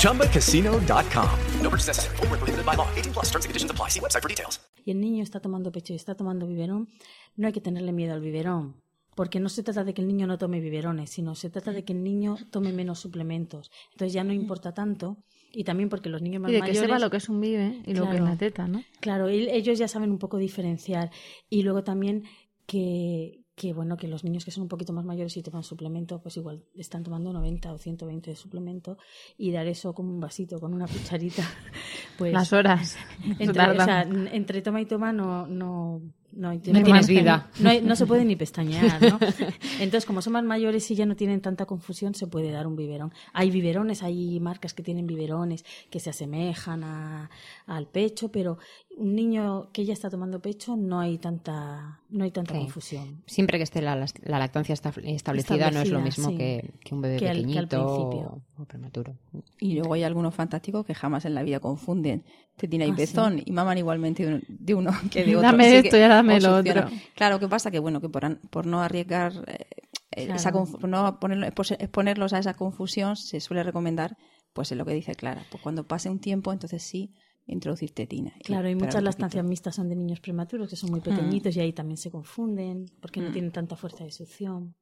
[0.00, 1.38] ChumbaCasino.com.
[1.60, 2.16] No purchase necessary.
[2.16, 2.88] Void where prohibited by law.
[2.94, 3.88] 18 plus terms and conditions apply.
[3.88, 4.60] See website for details.
[4.86, 6.88] y el niño está tomando pecho y está tomando biberón,
[7.34, 8.76] no hay que tenerle miedo al biberón.
[9.16, 11.84] Porque no se trata de que el niño no tome biberones, sino se trata de
[11.84, 13.72] que el niño tome menos suplementos.
[13.92, 15.16] Entonces ya no importa tanto.
[15.58, 16.80] Y también porque los niños más Y de que mayores...
[16.82, 18.24] sepa lo que es un bibe y lo que es Claro.
[18.26, 18.82] la teta, ¿no?
[19.00, 21.10] Claro, y ellos ya saben un poco diferenciar.
[21.48, 22.24] Y luego también
[22.66, 26.20] que, que, bueno, que los niños que son un poquito más mayores y toman suplemento,
[26.20, 28.98] pues igual están tomando 90 o 120 de suplemento
[29.38, 31.42] y dar eso como un vasito, con una cucharita,
[32.18, 32.34] pues...
[32.34, 32.98] Las horas.
[33.38, 36.02] Entre, o sea, entre toma y toma no, no,
[36.36, 37.50] no, No tienes vida.
[37.60, 39.18] No, hay- no se puede ni pestañear, ¿no?
[39.80, 42.76] Entonces, como son más mayores y ya no tienen tanta confusión, se puede dar un
[42.76, 43.12] biberón.
[43.32, 47.30] Hay biberones, hay marcas que tienen biberones que se asemejan a-
[47.66, 48.58] al pecho, pero
[48.96, 52.60] un niño que ya está tomando pecho no hay tanta, no hay tanta Sí.
[52.60, 53.22] confusión.
[53.26, 56.36] Siempre que esté la, la lactancia esta- establecida, no es lo Establecida, mismo sí.
[56.38, 58.42] que, que un bebé Que al- que al pequeñito principio.
[58.58, 59.14] o, o prematuro.
[59.60, 62.24] Y luego hay algunos fantásticos que jamás en la vida confunden
[62.56, 63.02] tetina y Ah, sí.
[63.02, 65.42] pezón y maman igualmente de, un- de uno que de otro.
[65.50, 66.88] Dame Así esto y dame lo otro.
[67.14, 67.70] Claro, ¿qué pasa?
[67.70, 69.66] Que bueno, que por, an- por no arriesgar, eh,
[70.12, 70.36] eh, Claro.
[70.36, 70.50] esa
[70.88, 71.46] no ponerlo-
[71.78, 74.16] exponerlos a esa confusión, se suele recomendar,
[74.54, 77.12] pues es lo que dice Clara, pues cuando pase un tiempo, entonces sí,
[77.46, 78.32] introducir tetina.
[78.44, 79.48] Claro, y muchas lactancias poquito.
[79.48, 83.20] mixtas son de niños prematuros que son muy pequeñitos y ahí también se confunden porque
[83.20, 84.74] no tienen tanta fuerza de succión.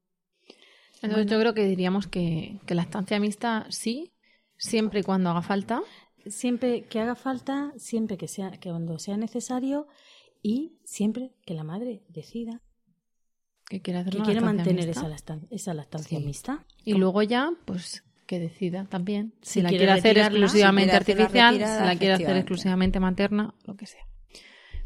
[1.02, 4.12] Entonces yo creo que diríamos que, que la estancia mixta sí,
[4.56, 5.82] siempre y cuando haga falta.
[6.26, 9.86] siempre que haga falta, siempre que sea que cuando sea necesario
[10.42, 12.62] y siempre que la madre decida
[13.68, 15.00] Que quiere hacer que quiere mantener mixta.
[15.00, 16.24] esa, lactan- esa lactancia Sí.
[16.24, 16.64] mixta.
[16.84, 19.34] Y luego ya, pues que decida también.
[19.42, 21.98] Si, Si la quiere quiere hacer retirarla, exclusivamente si quiere hacerla artificial, retirada, si la
[21.98, 24.06] quiere hacer exclusivamente materna, lo que sea.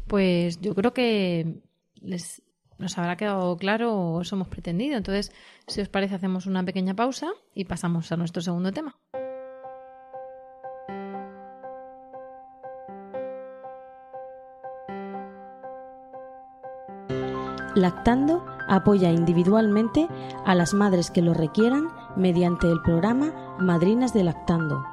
[0.07, 1.61] Pues yo creo que
[2.01, 2.41] les,
[2.79, 4.97] nos habrá quedado claro o eso hemos pretendido.
[4.97, 5.31] Entonces,
[5.67, 8.97] si os parece, hacemos una pequeña pausa y pasamos a nuestro segundo tema.
[17.75, 20.07] Lactando apoya individualmente
[20.45, 24.85] a las madres que lo requieran mediante el programa Madrinas de Lactando,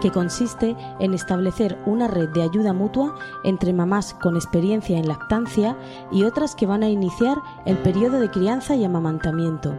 [0.00, 5.76] que consiste en establecer una red de ayuda mutua entre mamás con experiencia en lactancia
[6.10, 9.74] y otras que van a iniciar el periodo de crianza y amamantamiento.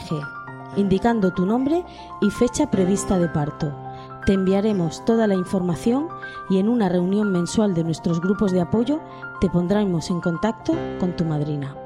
[0.76, 1.84] indicando tu nombre
[2.20, 3.81] y fecha prevista de parto.
[4.26, 6.08] Te enviaremos toda la información
[6.48, 9.00] y en una reunión mensual de nuestros grupos de apoyo
[9.40, 11.76] te pondremos en contacto con tu madrina.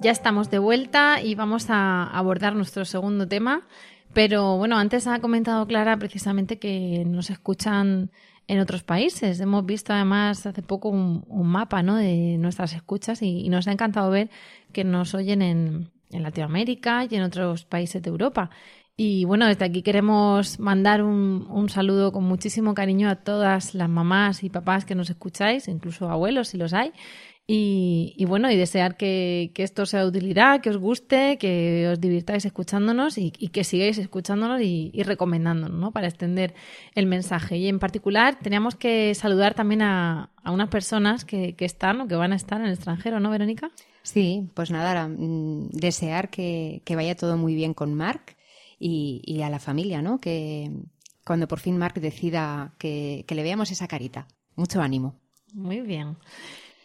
[0.00, 3.66] Ya estamos de vuelta y vamos a abordar nuestro segundo tema.
[4.12, 8.12] Pero bueno, antes ha comentado Clara precisamente que nos escuchan
[8.48, 9.38] en otros países.
[9.38, 11.96] Hemos visto además hace poco un, mapa ¿no?
[11.96, 14.30] de nuestras escuchas y, nos ha encantado ver
[14.72, 18.50] que nos oyen en, en Latinoamérica y en otros países de Europa.
[18.96, 23.88] Y bueno, desde aquí queremos mandar un, un, saludo con muchísimo cariño a todas las
[23.88, 26.92] mamás y papás que nos escucháis, incluso abuelos si los hay,
[27.50, 32.44] y, bueno, y desear que, esto sea de utilidad, que os guste, que os divirtáis
[32.44, 35.90] escuchándonos y, que sigáis escuchándonos y, recomendándonos, ¿no?
[35.90, 36.54] Para extender
[36.94, 37.56] el mensaje.
[37.56, 42.34] Y en particular, teníamos que saludar también a, unas personas que, están o que van
[42.34, 43.70] a estar en el extranjero, ¿no, Verónica?
[44.02, 48.36] Sí, pues nada, mm, desear que, vaya todo muy bien con Marc
[48.78, 50.20] y, a la familia, ¿no?
[50.20, 50.70] Que
[51.24, 54.28] cuando por fin Marc decida que, que le veamos esa carita.
[54.54, 55.14] Mucho ánimo.
[55.54, 56.18] Muy bien.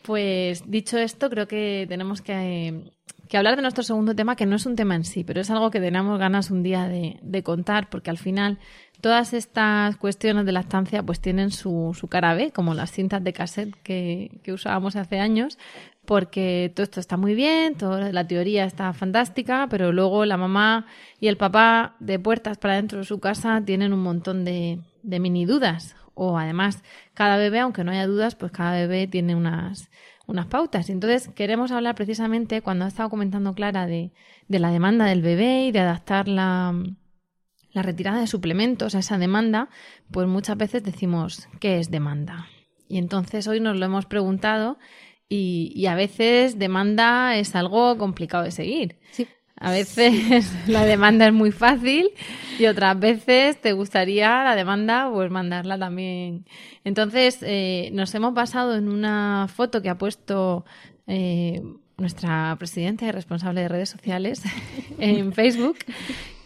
[0.04, 2.92] Pues dicho esto, creo que tenemos que,
[3.34, 5.72] hablar de nuestro segundo tema, que no es un tema en sí, pero es algo
[5.72, 8.60] que tenemos ganas un día de, contar, porque al final
[9.00, 13.32] todas estas cuestiones de lactancia pues tienen su, su cara B, como las cintas de
[13.32, 15.58] cassette que, que usábamos hace años,
[16.06, 20.86] porque todo esto está muy bien, toda la teoría está fantástica, pero luego la mamá
[21.22, 25.20] y el papá de puertas para dentro de su casa tienen un montón de, de
[25.22, 29.90] mini dudas o además cada bebé, aunque no haya dudas, pues cada bebé tiene unas,
[30.28, 30.90] unas pautas.
[30.90, 34.12] Entonces queremos hablar precisamente, cuando ha estado comentando Clara, de,
[34.48, 36.74] de la demanda del bebé y de adaptar la,
[37.72, 39.70] la retirada de suplementos a esa demanda,
[40.12, 42.48] pues muchas veces decimos, ¿qué es demanda?
[42.88, 44.78] Y entonces hoy nos lo hemos preguntado
[45.28, 49.00] y, y a veces demanda es algo complicado de seguir.
[49.12, 49.28] Sí.
[49.60, 52.10] A veces la demanda es muy fácil
[52.60, 56.46] y otras veces te gustaría la demanda pues mandarla también.
[56.84, 60.66] Entonces eh, nos hemos basado en una foto que ha puesto
[61.08, 61.62] eh,
[61.98, 64.44] nuestra presidenta y responsable de redes sociales
[65.00, 65.78] en Facebook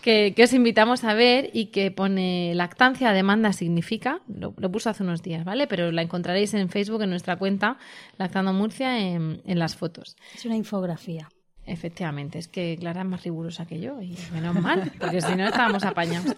[0.07, 5.21] que, os invitamos a ver y que pone lactancia demanda significa, lo, puso hace unos
[5.21, 5.67] días, ¿vale?
[5.67, 7.77] Pero la encontraréis en Facebook en nuestra cuenta
[8.17, 10.15] Lactando Murcia en las fotos.
[10.33, 11.27] Es una infografía.
[11.67, 15.45] Efectivamente, es que Clara es más rigurosa que yo y menos mal, porque si no
[15.45, 16.33] estábamos apañados.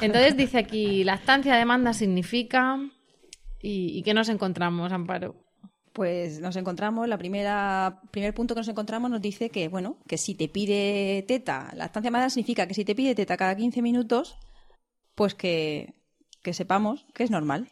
[0.00, 2.78] Entonces dice aquí, lactancia demanda significa
[3.60, 5.36] y, y ¿qué nos encontramos, Amparo?
[5.92, 10.16] Pues nos encontramos, la primera primer punto que nos encontramos nos dice que bueno, que
[10.16, 14.38] si te pide teta, lactancia demanda significa que si te pide teta cada 15 minutos,
[15.14, 15.92] pues que,
[16.42, 17.68] que sepamos que es normal.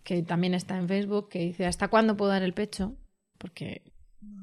[0.05, 2.95] que también está en Facebook que dice ¿hasta cuándo puedo dar el pecho?
[3.39, 3.91] Porque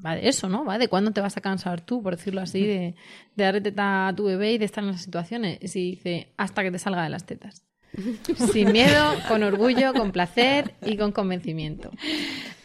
[0.04, 0.66] va de eso, ¿no?
[0.66, 2.96] Va de cuándo te vas a cansar tú, por decirlo así, de,
[3.36, 5.60] de darle teta a tu bebé y de estar en las situaciones.
[5.76, 7.69] Y dice hasta que te salga de las tetas.
[8.52, 11.92] Sin miedo, con orgullo, con placer y con convencimiento.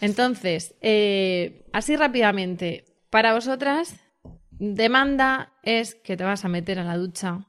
[0.00, 3.96] Entonces, eh, así rápidamente, para vosotras,
[4.50, 7.46] demanda es que te vas a meter a la ducha.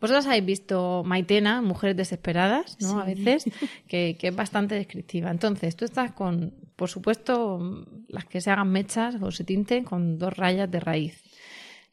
[0.00, 3.00] Vosotras habéis visto Maitena, Mujeres Desesperadas, ¿no?
[3.00, 3.44] A veces,
[3.88, 5.30] que, que es bastante descriptiva.
[5.30, 10.18] Entonces, tú estás con, por supuesto, las que se hagan mechas o se tinten con
[10.18, 11.22] dos rayas de raíz.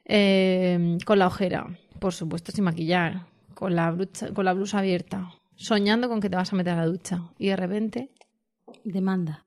[0.05, 5.31] Eh, con la ojera, por supuesto, sin maquillar, con la, brucha- con la blusa abierta,
[5.55, 7.23] soñando con que te vas a meter a la ducha.
[7.39, 8.11] Y de repente,
[8.83, 9.45] Demanda.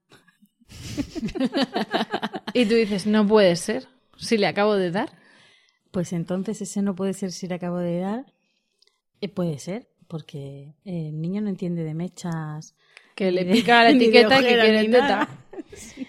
[2.55, 5.11] y tú dices, no puede ser, si le acabo de dar.
[5.91, 8.27] Pues entonces ese no puede ser si le acabo de dar.
[9.21, 12.75] Eh, puede ser, porque el niño no entiende de mechas.
[13.15, 15.01] Que le pica la etiqueta y que quiere teta.
[15.01, 15.29] nada.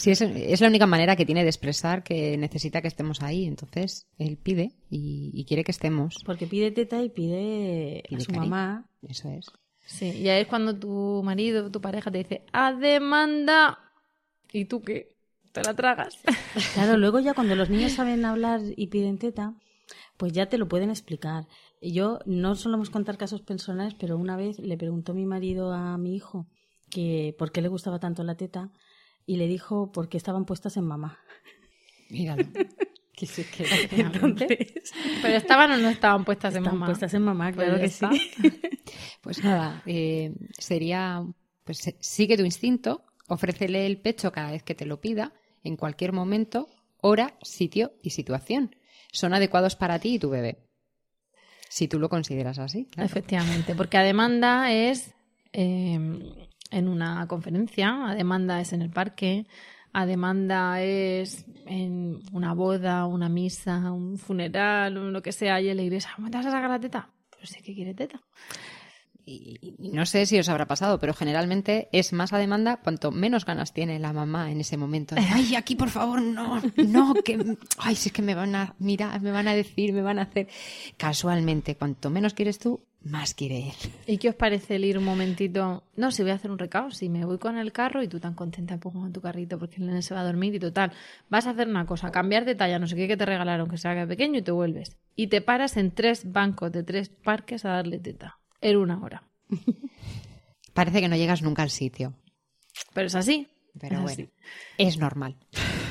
[0.00, 3.44] Sí, es, es la única manera que tiene de expresar que necesita que estemos ahí.
[3.44, 6.16] Entonces, él pide y, y quiere que estemos.
[6.24, 8.46] Porque pide teta y pide, Pide a su cariño.
[8.50, 8.88] mamá.
[9.06, 9.46] Eso es.
[9.84, 13.78] Sí, y ahí es cuando tu marido, tu pareja te dice, a demanda.
[14.52, 15.16] ¿Y tú qué?
[15.52, 16.16] ¿Te la tragas?
[16.74, 19.54] Claro, luego ya cuando los niños saben hablar y piden teta,
[20.16, 21.46] pues ya te lo pueden explicar.
[21.82, 26.14] Yo no solemos contar casos personales, pero una vez le preguntó mi marido a mi
[26.16, 26.46] hijo
[26.88, 28.70] que por qué le gustaba tanto la teta
[29.32, 31.18] y le dijo porque estaban puestas en mamá.
[32.10, 32.44] Míralo.
[33.12, 33.66] Que sí, que-
[34.00, 34.48] Entonces,
[35.20, 36.86] Pero estaban o no estaban puestas en mamá.
[36.86, 38.06] puestas en mamá, Pues claro ya que sí.
[39.20, 41.22] Pues nada, eh, sería,
[41.64, 46.12] pues sigue tu instinto, ofrécele el pecho cada vez que te lo pida, en cualquier
[46.14, 46.66] momento,
[47.02, 48.74] hora, sitio y situación.
[49.12, 50.64] Son adecuados para ti y tu bebé.
[51.68, 52.86] Si tú lo consideras así.
[52.86, 53.04] claro.
[53.06, 55.12] Efectivamente, porque a demanda es
[55.52, 59.46] eh, en una conferencia, a demanda es en el parque,
[59.92, 65.76] a demanda es en una boda, una misa, un funeral, lo que sea, y en
[65.76, 67.10] la iglesia, ¿me te vas a sacar la teta?
[67.30, 68.20] Pero sí que quiere teta.
[69.24, 73.10] Y, y no sé si os habrá pasado, pero generalmente es más a demanda cuanto
[73.10, 75.14] menos ganas tiene la mamá en ese momento.
[75.14, 78.74] De, Ay, aquí por favor, no, no, que, ay, si es que me van a
[78.78, 80.48] mirar, me van a decir, me van a hacer.
[80.96, 83.74] Casualmente, cuanto menos quieres tú, más quiere él.
[84.06, 85.84] ¿Y qué os parece el ir un momentito?
[85.96, 88.20] No, si voy a hacer un recao, si me voy con el carro y tú
[88.20, 90.92] tan contenta pongo en tu carrito porque el nene se va a dormir y total,
[91.28, 93.78] vas a hacer una cosa, cambiar de talla, no sé qué que te regalaron, que
[93.78, 94.96] sea pequeño y te vuelves.
[95.16, 98.38] Y te paras en tres bancos de tres parques a darle teta.
[98.60, 99.22] En una hora.
[100.74, 102.14] Parece que no llegas nunca al sitio,
[102.94, 103.48] Pero es así.
[103.78, 104.30] pero es bueno, así.
[104.78, 105.36] es normal.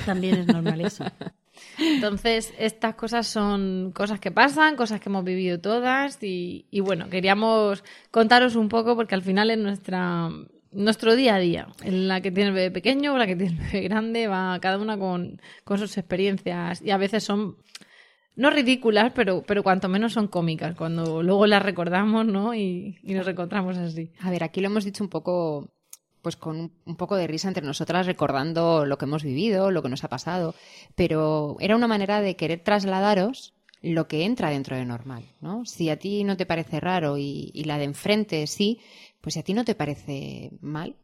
[0.05, 1.03] También es normal eso.
[1.77, 7.09] Entonces, estas cosas son cosas que pasan, cosas que hemos vivido todas y, y bueno,
[7.09, 10.29] queríamos contaros un poco porque al final es nuestra
[10.71, 13.53] nuestro día a día, en la que tiene el bebé pequeño o la que tiene
[13.53, 17.57] el bebé grande, va cada una con, con sus experiencias y a veces son
[18.35, 22.55] no ridículas, pero, pero cuanto menos son cómicas, cuando luego las recordamos, ¿no?
[22.55, 24.13] Y, y nos encontramos así.
[24.21, 25.73] A ver, aquí lo hemos dicho un poco,
[26.21, 29.89] pues con un, poco de risa entre nosotras, recordando lo que hemos vivido, lo que
[29.89, 30.55] nos ha pasado,
[30.95, 35.65] pero era una manera de querer trasladaros lo que entra dentro de normal, ¿no?
[35.65, 38.79] Si a ti no te parece raro y, y la de enfrente sí,
[39.21, 40.95] pues si a ti no te parece mal,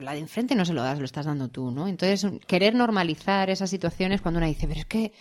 [0.00, 1.88] la de enfrente no se lo das, lo estás dando tú, ¿no?
[1.88, 5.12] Entonces, querer normalizar esas situaciones cuando una dice, pero es que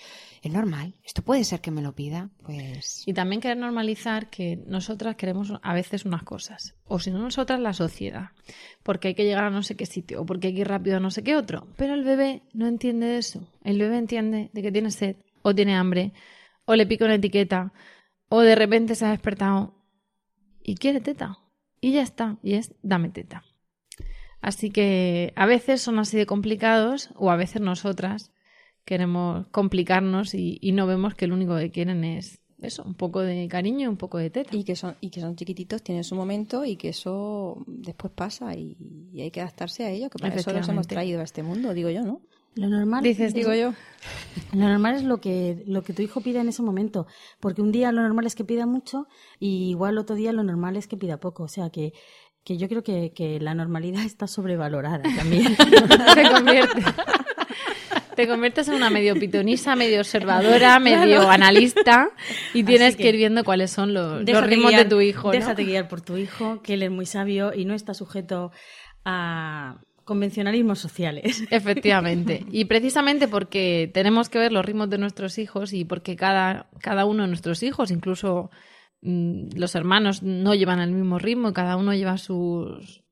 [0.42, 3.04] es normal, esto puede ser que me lo pida, pues...
[3.06, 7.60] Y también querer normalizar que nosotras queremos a veces unas cosas, o si no nosotras
[7.60, 8.30] la sociedad,
[8.82, 10.98] porque hay que llegar a no sé qué sitio, o porque hay que ir rápido
[10.98, 11.68] a no sé qué otro.
[11.78, 13.48] Pero el bebé no entiende eso.
[13.64, 16.12] El bebé entiende de que tiene sed, o tiene hambre,
[16.66, 17.72] o le pica una etiqueta,
[18.28, 19.76] o de repente se ha despertado
[20.64, 21.38] y quiere teta.
[21.80, 23.44] Y ya está, y es dame teta.
[24.41, 28.32] Así que a veces son así de complicados, o a veces nosotras
[28.86, 33.21] queremos complicarnos y, y no vemos que lo único que quieren es eso, un poco
[33.21, 34.56] de cariño y un poco de teta.
[34.56, 38.56] Y que son, y que son chiquititos, tienen su momento y que eso después pasa
[38.56, 38.77] y,
[39.12, 41.73] y hay que adaptarse a ello, que para eso los hemos traído a este mundo,
[41.73, 42.21] digo yo, ¿no?
[42.56, 43.73] Lo normal, Dices, Digo yo.
[44.54, 47.08] lo normal es lo que, lo que tu hijo pida en ese momento.
[47.39, 49.08] Porque un día lo normal es que pida mucho
[49.39, 51.43] y igual otro día lo normal es que pida poco.
[51.43, 51.93] O sea que,
[52.43, 55.56] que yo creo que, que la normalidad está sobrevalorada también.
[56.15, 56.86] te conviertes.
[58.15, 62.10] Te conviertes en una medio pitonisa, medio observadora, medio analista
[62.54, 65.29] y tienes que, que ir viendo cuáles son los, los ritmos guiar- de tu hijo.
[65.29, 65.31] ¿no?
[65.31, 68.52] Déjate guiar por tu hijo, que él es muy sabio y no está sujeto
[69.06, 71.44] a convencionalismos sociales.
[71.52, 72.46] Efectivamente.
[72.52, 77.06] Y precisamente porque tenemos que ver los ritmos de nuestros hijos y porque cada, cada
[77.06, 78.52] uno de nuestros hijos, incluso
[79.02, 83.04] los hermanos, no llevan el mismo ritmo, cada uno lleva sus,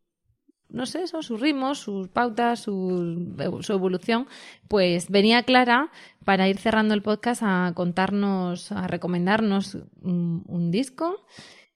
[0.69, 4.27] no sé, eso, sus ritmos, sus pautas, su, su evolución,
[4.67, 5.91] pues venía Clara
[6.25, 11.25] para ir cerrando el podcast a contarnos, a recomendarnos un, un disco.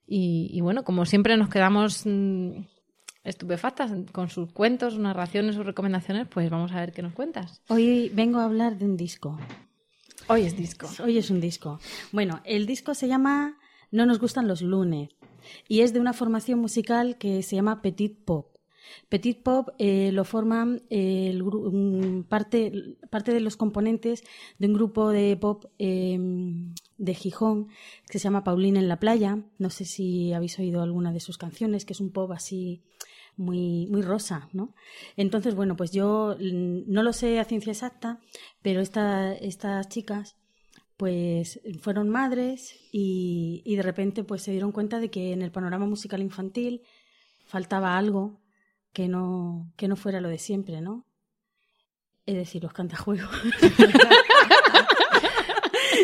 [0.06, 2.52] Y, y bueno, como siempre nos quedamos mm,
[3.24, 7.64] estupefactas con sus cuentos, sus narraciones, sus recomendaciones, pues vamos a ver qué nos cuentas.
[7.70, 9.40] Hoy vengo a hablar de un disco.
[10.28, 10.88] Hoy es disco.
[11.04, 11.80] Hoy es un disco.
[12.12, 13.58] Bueno, el disco se llama
[13.94, 15.10] No nos gustan los lunes
[15.68, 18.48] y es de una formación musical que se llama Petit Pop.
[19.08, 21.40] Petit Pop eh, lo forman eh,
[22.28, 24.24] parte, parte de los componentes
[24.60, 26.18] de un grupo de pop eh,
[26.98, 27.68] de Gijón
[28.10, 29.40] que se llama Paulina en la playa.
[29.58, 32.82] No sé si habéis oído alguna de sus canciones, que es un pop así
[33.38, 34.76] muy, muy rosa, ¿no?
[35.18, 38.20] Entonces, bueno, pues yo no lo sé a ciencia exacta,
[38.62, 40.36] pero esta- estas chicas
[40.98, 45.52] pues fueron madres y, y de repente pues se dieron cuenta de que en el
[45.52, 46.84] panorama musical infantil
[47.46, 48.42] faltaba algo
[48.94, 51.06] que no, que no fuera lo de siempre, ¿no?
[52.26, 53.30] Es decir, los cantajuegos.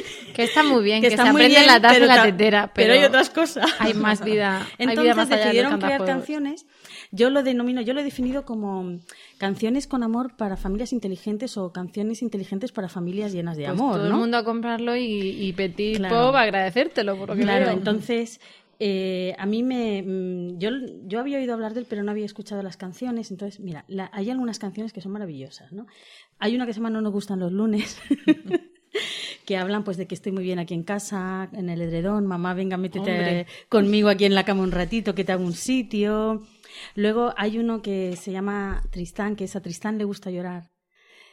[0.33, 2.23] Que está muy bien, que, está se muy aprende bien, la taza pero y la
[2.23, 3.69] tetera, pero pero, hay otras cosas.
[3.79, 4.59] Hay más vida.
[4.77, 6.65] hay vida Entonces más allá de los decidieron crear canciones.
[7.11, 8.99] Yo lo denomino, yo lo he definido como
[9.39, 13.95] canciones con amor para familias inteligentes o canciones inteligentes para familias llenas de Pues amor,
[13.95, 14.13] todo ¿no?
[14.15, 16.27] el mundo a comprarlo y, y Petit Claro.
[16.27, 17.73] Pop agradecértelo por lo que Claro, veo.
[17.73, 18.39] entonces
[18.79, 20.03] eh, a mí me.
[20.05, 20.69] mm, Yo,
[21.05, 23.29] yo había oído hablar de él, pero no había escuchado las canciones.
[23.31, 25.85] Entonces, mira, la- hay algunas canciones que son maravillosas, ¿no?
[26.37, 27.99] Hay una que se llama No nos gustan los lunes.
[29.49, 32.53] que hablan pues de que estoy muy bien aquí en casa, en el edredón, mamá,
[32.53, 33.47] venga, métete Hombre.
[33.67, 36.43] conmigo aquí en la cama un ratito, que te hago un sitio.
[36.93, 40.69] Luego hay uno que se llama Tristán, que es a Tristán le gusta llorar.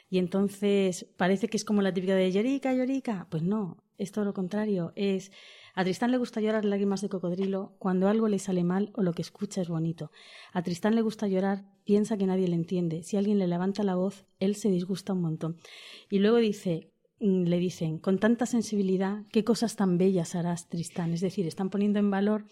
[0.09, 3.27] Y entonces parece que es como la típica de llorica, llorica.
[3.31, 4.95] Pues no, es todo lo contrario.
[4.97, 5.31] Es
[5.75, 9.13] a Tristán le gusta llorar lágrimas de cocodrilo cuando algo le sale mal o lo
[9.13, 10.11] que escucha es bonito.
[10.55, 13.03] A Tristán le gusta llorar, piensa que nadie le entiende.
[13.03, 15.59] Si alguien le levanta la voz, él se disgusta un montón.
[16.09, 21.13] Y luego dice, le dicen, con tanta sensibilidad, qué cosas tan bellas harás, Tristán.
[21.15, 22.45] Es decir, están poniendo en valor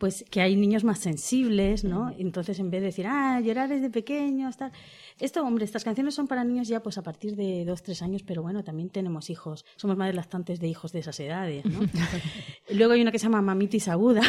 [0.00, 2.10] pues que hay niños más sensibles, ¿no?
[2.16, 4.72] Entonces, en vez de decir, ah, llorar desde pequeño, tal.
[5.18, 8.22] Esto, hombre, estas canciones son para niños ya pues a partir de dos, tres años,
[8.22, 11.80] pero bueno, también tenemos hijos, somos madres lactantes de hijos de esas edades, ¿no?
[12.70, 14.22] Luego hay una que se llama Mamitis Aguda.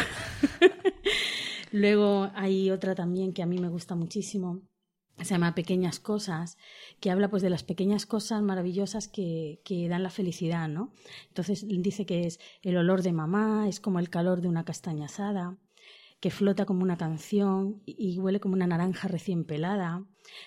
[1.72, 4.60] Luego hay otra también que a mí me gusta muchísimo,
[5.24, 6.58] se llama Pequeñas Cosas,
[7.00, 10.92] que habla pues de las pequeñas cosas maravillosas que, que dan la felicidad, ¿no?
[11.28, 15.06] Entonces dice que es el olor de mamá, es como el calor de una castaña
[15.06, 15.56] asada,
[16.20, 20.04] que flota como una canción y y huele como una naranja recién pelada,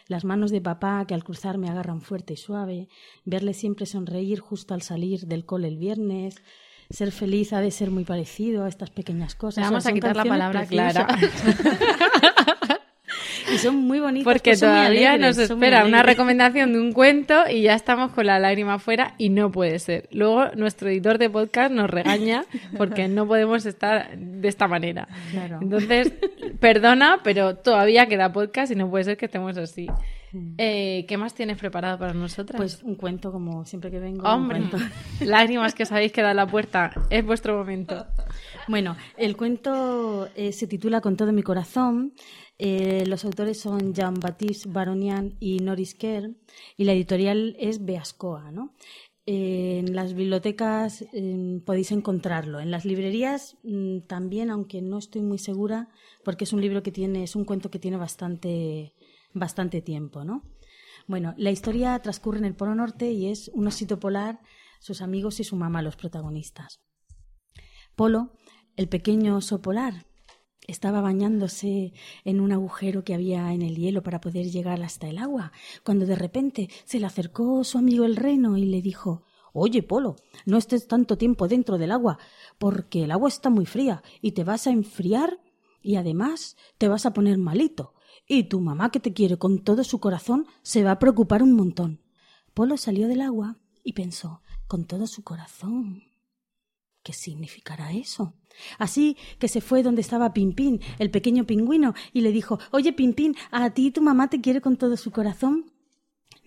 [0.07, 2.88] las manos de papá que al cruzar me agarran fuerte y suave,
[3.23, 6.41] verle siempre sonreír justo al salir del cole el viernes,
[6.89, 9.57] ser feliz ha de ser muy parecido a estas pequeñas cosas.
[9.57, 10.65] Le O sea, vamos a quitar la palabra.
[10.65, 11.07] Clara.
[13.56, 13.99] y son muy.
[14.24, 18.12] Porque pues muy todavía alegres, nos espera una recomendación de un cuento y ya estamos
[18.12, 20.08] con la lágrima afuera y no puede ser.
[20.12, 22.45] Luego nuestro editor de podcast nos regaña
[22.78, 25.08] porque no podemos estar de esta manera.
[25.32, 25.60] Claro.
[25.62, 26.14] Entonces,
[26.60, 29.88] perdona, pero todavía queda podcast y no puede ser que estemos así.
[30.58, 32.58] Eh, ¿Qué más tienes preparado para nosotras?
[32.58, 34.22] Pues un cuento, como siempre que vengo.
[34.22, 34.78] un Hombre, cuento.
[35.22, 38.06] lágrimas que os habéis quedado en la puerta, es vuestro momento.
[38.68, 42.14] Bueno, el cuento eh, se titula Con todo mi corazón.
[42.58, 46.32] Eh, los autores son Jean-Baptiste Baronian y Norris Kerr
[46.78, 48.51] y la editorial es Beascoa.
[49.26, 52.60] Eh, en las bibliotecas eh, podéis encontrarlo.
[52.60, 55.89] En las librerías mm, también, aunque no estoy muy segura,
[56.24, 58.93] porque es un libro que tiene, es un cuento que tiene bastante,
[59.34, 60.43] bastante tiempo, ¿no?
[61.08, 64.39] Bueno, la historia transcurre en el Polo Norte y es un osito polar,
[64.80, 66.80] sus amigos y su mamá los protagonistas.
[67.95, 68.34] Polo,
[68.76, 70.06] el pequeño oso polar,
[70.68, 71.93] estaba bañándose
[72.24, 75.51] en un agujero que había en el hielo para poder llegar hasta el agua,
[75.84, 79.24] cuando de repente se le acercó su amigo el reno y le dijo
[79.57, 82.20] Oye, Polo, no estés tanto tiempo dentro del agua,
[82.57, 85.39] porque el agua está muy fría y te vas a enfriar
[85.82, 87.93] y además te vas a poner malito.
[88.28, 91.53] Y tu mamá, que te quiere con todo su corazón, se va a preocupar un
[91.53, 92.01] montón.
[92.53, 96.03] Polo salió del agua y pensó, con todo su corazón.
[97.03, 98.34] ¿Qué significará eso?
[98.78, 103.36] Así que se fue donde estaba Pimpín, el pequeño pingüino, y le dijo Oye, Pimpín,
[103.51, 105.72] ¿a ti tu mamá te quiere con todo su corazón?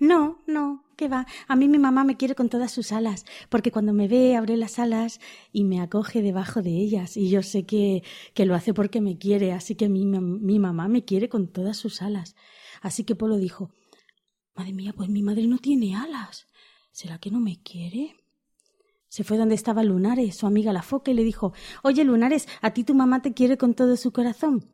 [0.01, 1.27] No, no, ¿qué va?
[1.49, 4.57] A mí mi mamá me quiere con todas sus alas, porque cuando me ve abre
[4.57, 5.21] las alas
[5.53, 9.19] y me acoge debajo de ellas, y yo sé que, que lo hace porque me
[9.19, 12.37] quiere, así que mi, mi mamá me quiere con todas sus alas.
[12.81, 13.71] Así que Polo dijo
[14.59, 16.49] Madre mía, pues mi madre no tiene alas.
[16.91, 18.17] ¿Será que no me quiere?
[19.09, 21.53] Se fue donde estaba Lunares, su amiga la foca, y le dijo
[21.83, 24.67] Oye, Lunares, ¿a ti tu mamá te quiere con todo su corazón?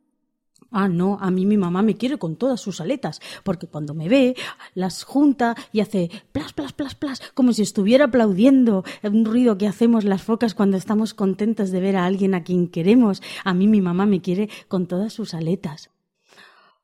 [0.71, 4.09] Ah, no, a mí mi mamá me quiere con todas sus aletas, porque cuando me
[4.09, 4.35] ve,
[4.73, 9.67] las junta y hace plas, plas, plas, plas, como si estuviera aplaudiendo, un ruido que
[9.67, 13.21] hacemos las focas cuando estamos contentos de ver a alguien a quien queremos.
[13.43, 15.91] A mí mi mamá me quiere con todas sus aletas.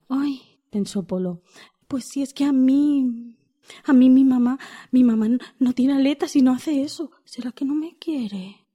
[0.08, 1.42] Ay, pensó Polo,
[1.88, 3.36] pues si es que a mí...
[3.86, 4.60] A mí mi mamá,
[4.92, 5.28] mi mamá
[5.60, 7.12] no, tiene aletas y no hace eso.
[7.24, 8.68] ¿Será que no me quiere?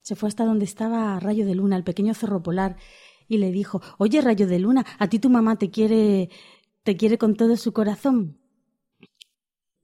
[0.00, 2.76] Se fue hasta donde estaba Rayo de Luna, el pequeño zorro polar,
[3.28, 6.30] y le dijo Oye, Rayo de Luna, a ti tu mamá te quiere.
[6.82, 8.38] te quiere con todo su corazón.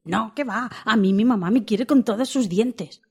[0.04, 0.70] No, que va.
[0.84, 3.02] A mí mi mamá me quiere con todos sus dientes.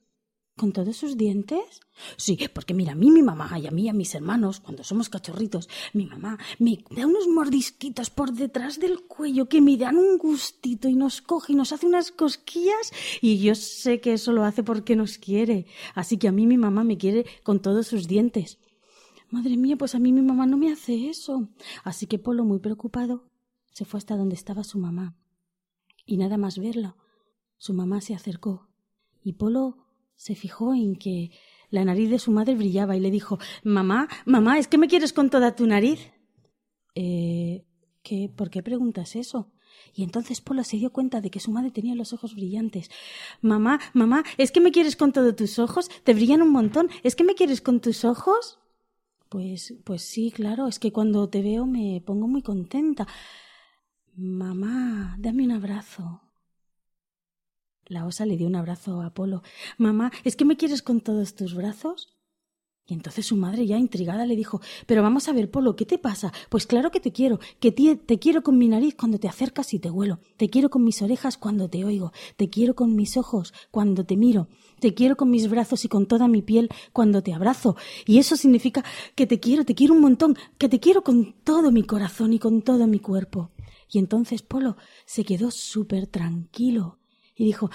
[0.55, 1.81] ¿Con todos sus dientes?
[2.15, 5.09] Sí, porque mira, a mí mi mamá y a mí a mis hermanos, cuando somos
[5.09, 10.19] cachorritos, mi mamá me da unos mordisquitos por detrás del cuello que me dan un
[10.19, 14.43] gustito y nos coge y nos hace unas cosquillas y yo sé que eso lo
[14.43, 15.65] hace porque nos quiere.
[15.95, 18.59] Así que a mí mi mamá me quiere con todos sus dientes.
[19.31, 21.49] Madre mía, pues a mí mi mamá no me hace eso.
[21.83, 23.27] Así que Polo, muy preocupado,
[23.71, 25.17] se fue hasta donde estaba su mamá.
[26.05, 26.95] Y nada más verlo,
[27.57, 28.69] su mamá se acercó
[29.23, 29.82] y Polo
[30.23, 31.31] se fijó en que
[31.69, 35.11] la nariz de su madre brillaba y le dijo Mamá, mamá, ¿es que me quieres
[35.11, 35.99] con toda tu nariz?
[36.95, 37.65] Eh.
[38.03, 39.51] ¿qué, ¿Por qué preguntas eso?
[39.93, 42.89] Y entonces Polo se dio cuenta de que su madre tenía los ojos brillantes.
[43.41, 45.89] Mamá, mamá, ¿es que me quieres con todos tus ojos?
[46.05, 46.89] Te brillan un montón.
[47.03, 48.59] ¿Es que me quieres con tus ojos?
[49.27, 53.07] Pues, pues sí, claro, es que cuando te veo me pongo muy contenta.
[54.15, 56.21] Mamá, dame un abrazo.
[57.87, 59.43] La osa le dio un abrazo a Apolo.
[59.77, 62.13] Mamá, ¿es que me quieres con todos tus brazos?
[62.85, 65.97] Y entonces su madre, ya intrigada, le dijo Pero vamos a ver, Polo, ¿qué te
[65.97, 66.33] pasa?
[66.49, 69.73] Pues claro que te quiero, que te, te quiero con mi nariz cuando te acercas
[69.73, 73.15] y te huelo, te quiero con mis orejas cuando te oigo, te quiero con mis
[73.15, 77.23] ojos cuando te miro, te quiero con mis brazos y con toda mi piel cuando
[77.23, 77.77] te abrazo.
[78.05, 78.83] Y eso significa
[79.15, 82.39] que te quiero, te quiero un montón, que te quiero con todo mi corazón y
[82.39, 83.51] con todo mi cuerpo.
[83.89, 84.75] Y entonces Polo
[85.05, 86.99] se quedó súper tranquilo
[87.35, 87.69] y dijo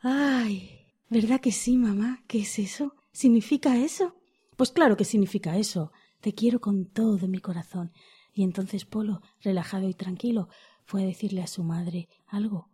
[0.00, 2.22] Ay, ¿verdad que sí, mamá?
[2.26, 2.94] ¿Qué es eso?
[3.12, 4.16] ¿Significa eso?
[4.56, 5.92] Pues claro que significa eso.
[6.20, 7.92] Te quiero con todo mi corazón.
[8.32, 10.48] Y entonces Polo, relajado y tranquilo,
[10.84, 12.68] fue a decirle a su madre algo.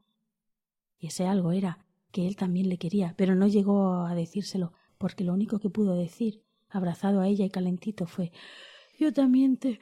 [0.99, 5.25] Y ese algo era que él también le quería, pero no llegó a decírselo, porque
[5.25, 8.33] lo único que pudo decir, abrazado a ella y calentito, fue
[8.99, 9.81] Yo también te.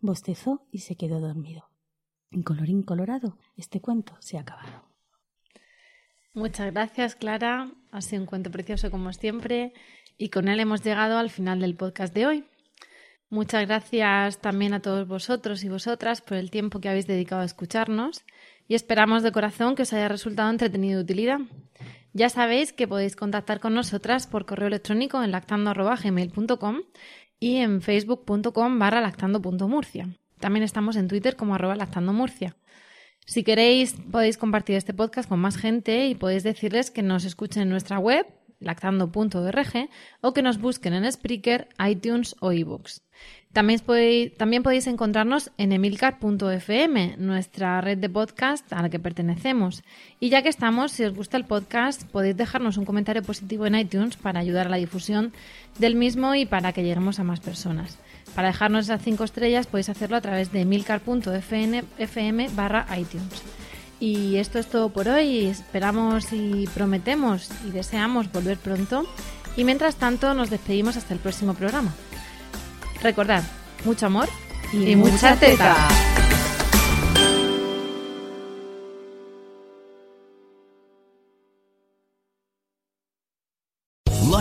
[0.00, 1.69] Bostezó y se quedó dormido.
[2.30, 4.84] En colorín colorado, este cuento se ha acabado.
[6.32, 7.72] Muchas gracias, Clara.
[7.90, 9.72] Ha sido un cuento precioso como siempre
[10.16, 12.44] y con él hemos llegado al final del podcast de hoy.
[13.30, 17.44] Muchas gracias también a todos vosotros y vosotras por el tiempo que habéis dedicado a
[17.44, 18.24] escucharnos
[18.68, 21.40] y esperamos de corazón que os haya resultado entretenido y utilidad.
[22.12, 26.82] Ya sabéis que podéis contactar con nosotras por correo electrónico en lactando.gmail.com
[27.38, 30.08] y en facebook.com barra lactando.murcia.
[30.40, 32.56] También estamos en Twitter como arroba lactandomurcia.
[33.26, 37.62] Si queréis, podéis compartir este podcast con más gente y podéis decirles que nos escuchen
[37.62, 38.26] en nuestra web,
[38.58, 39.88] lactando.org,
[40.20, 43.02] o que nos busquen en Spreaker, iTunes o ebooks.
[43.52, 49.82] También podéis, también podéis encontrarnos en emilcar.fm, nuestra red de podcast a la que pertenecemos.
[50.20, 53.74] Y ya que estamos, si os gusta el podcast, podéis dejarnos un comentario positivo en
[53.74, 55.32] iTunes para ayudar a la difusión
[55.78, 57.98] del mismo y para que lleguemos a más personas.
[58.34, 63.42] Para dejarnos esas cinco estrellas podéis hacerlo a través de emilcar.fm barra iTunes.
[64.00, 65.46] Y esto es todo por hoy.
[65.46, 69.04] Esperamos y prometemos y deseamos volver pronto.
[69.56, 71.92] Y mientras tanto nos despedimos hasta el próximo programa.
[73.02, 73.42] Recordad,
[73.84, 74.28] mucho amor
[74.72, 75.76] y, mucha teta.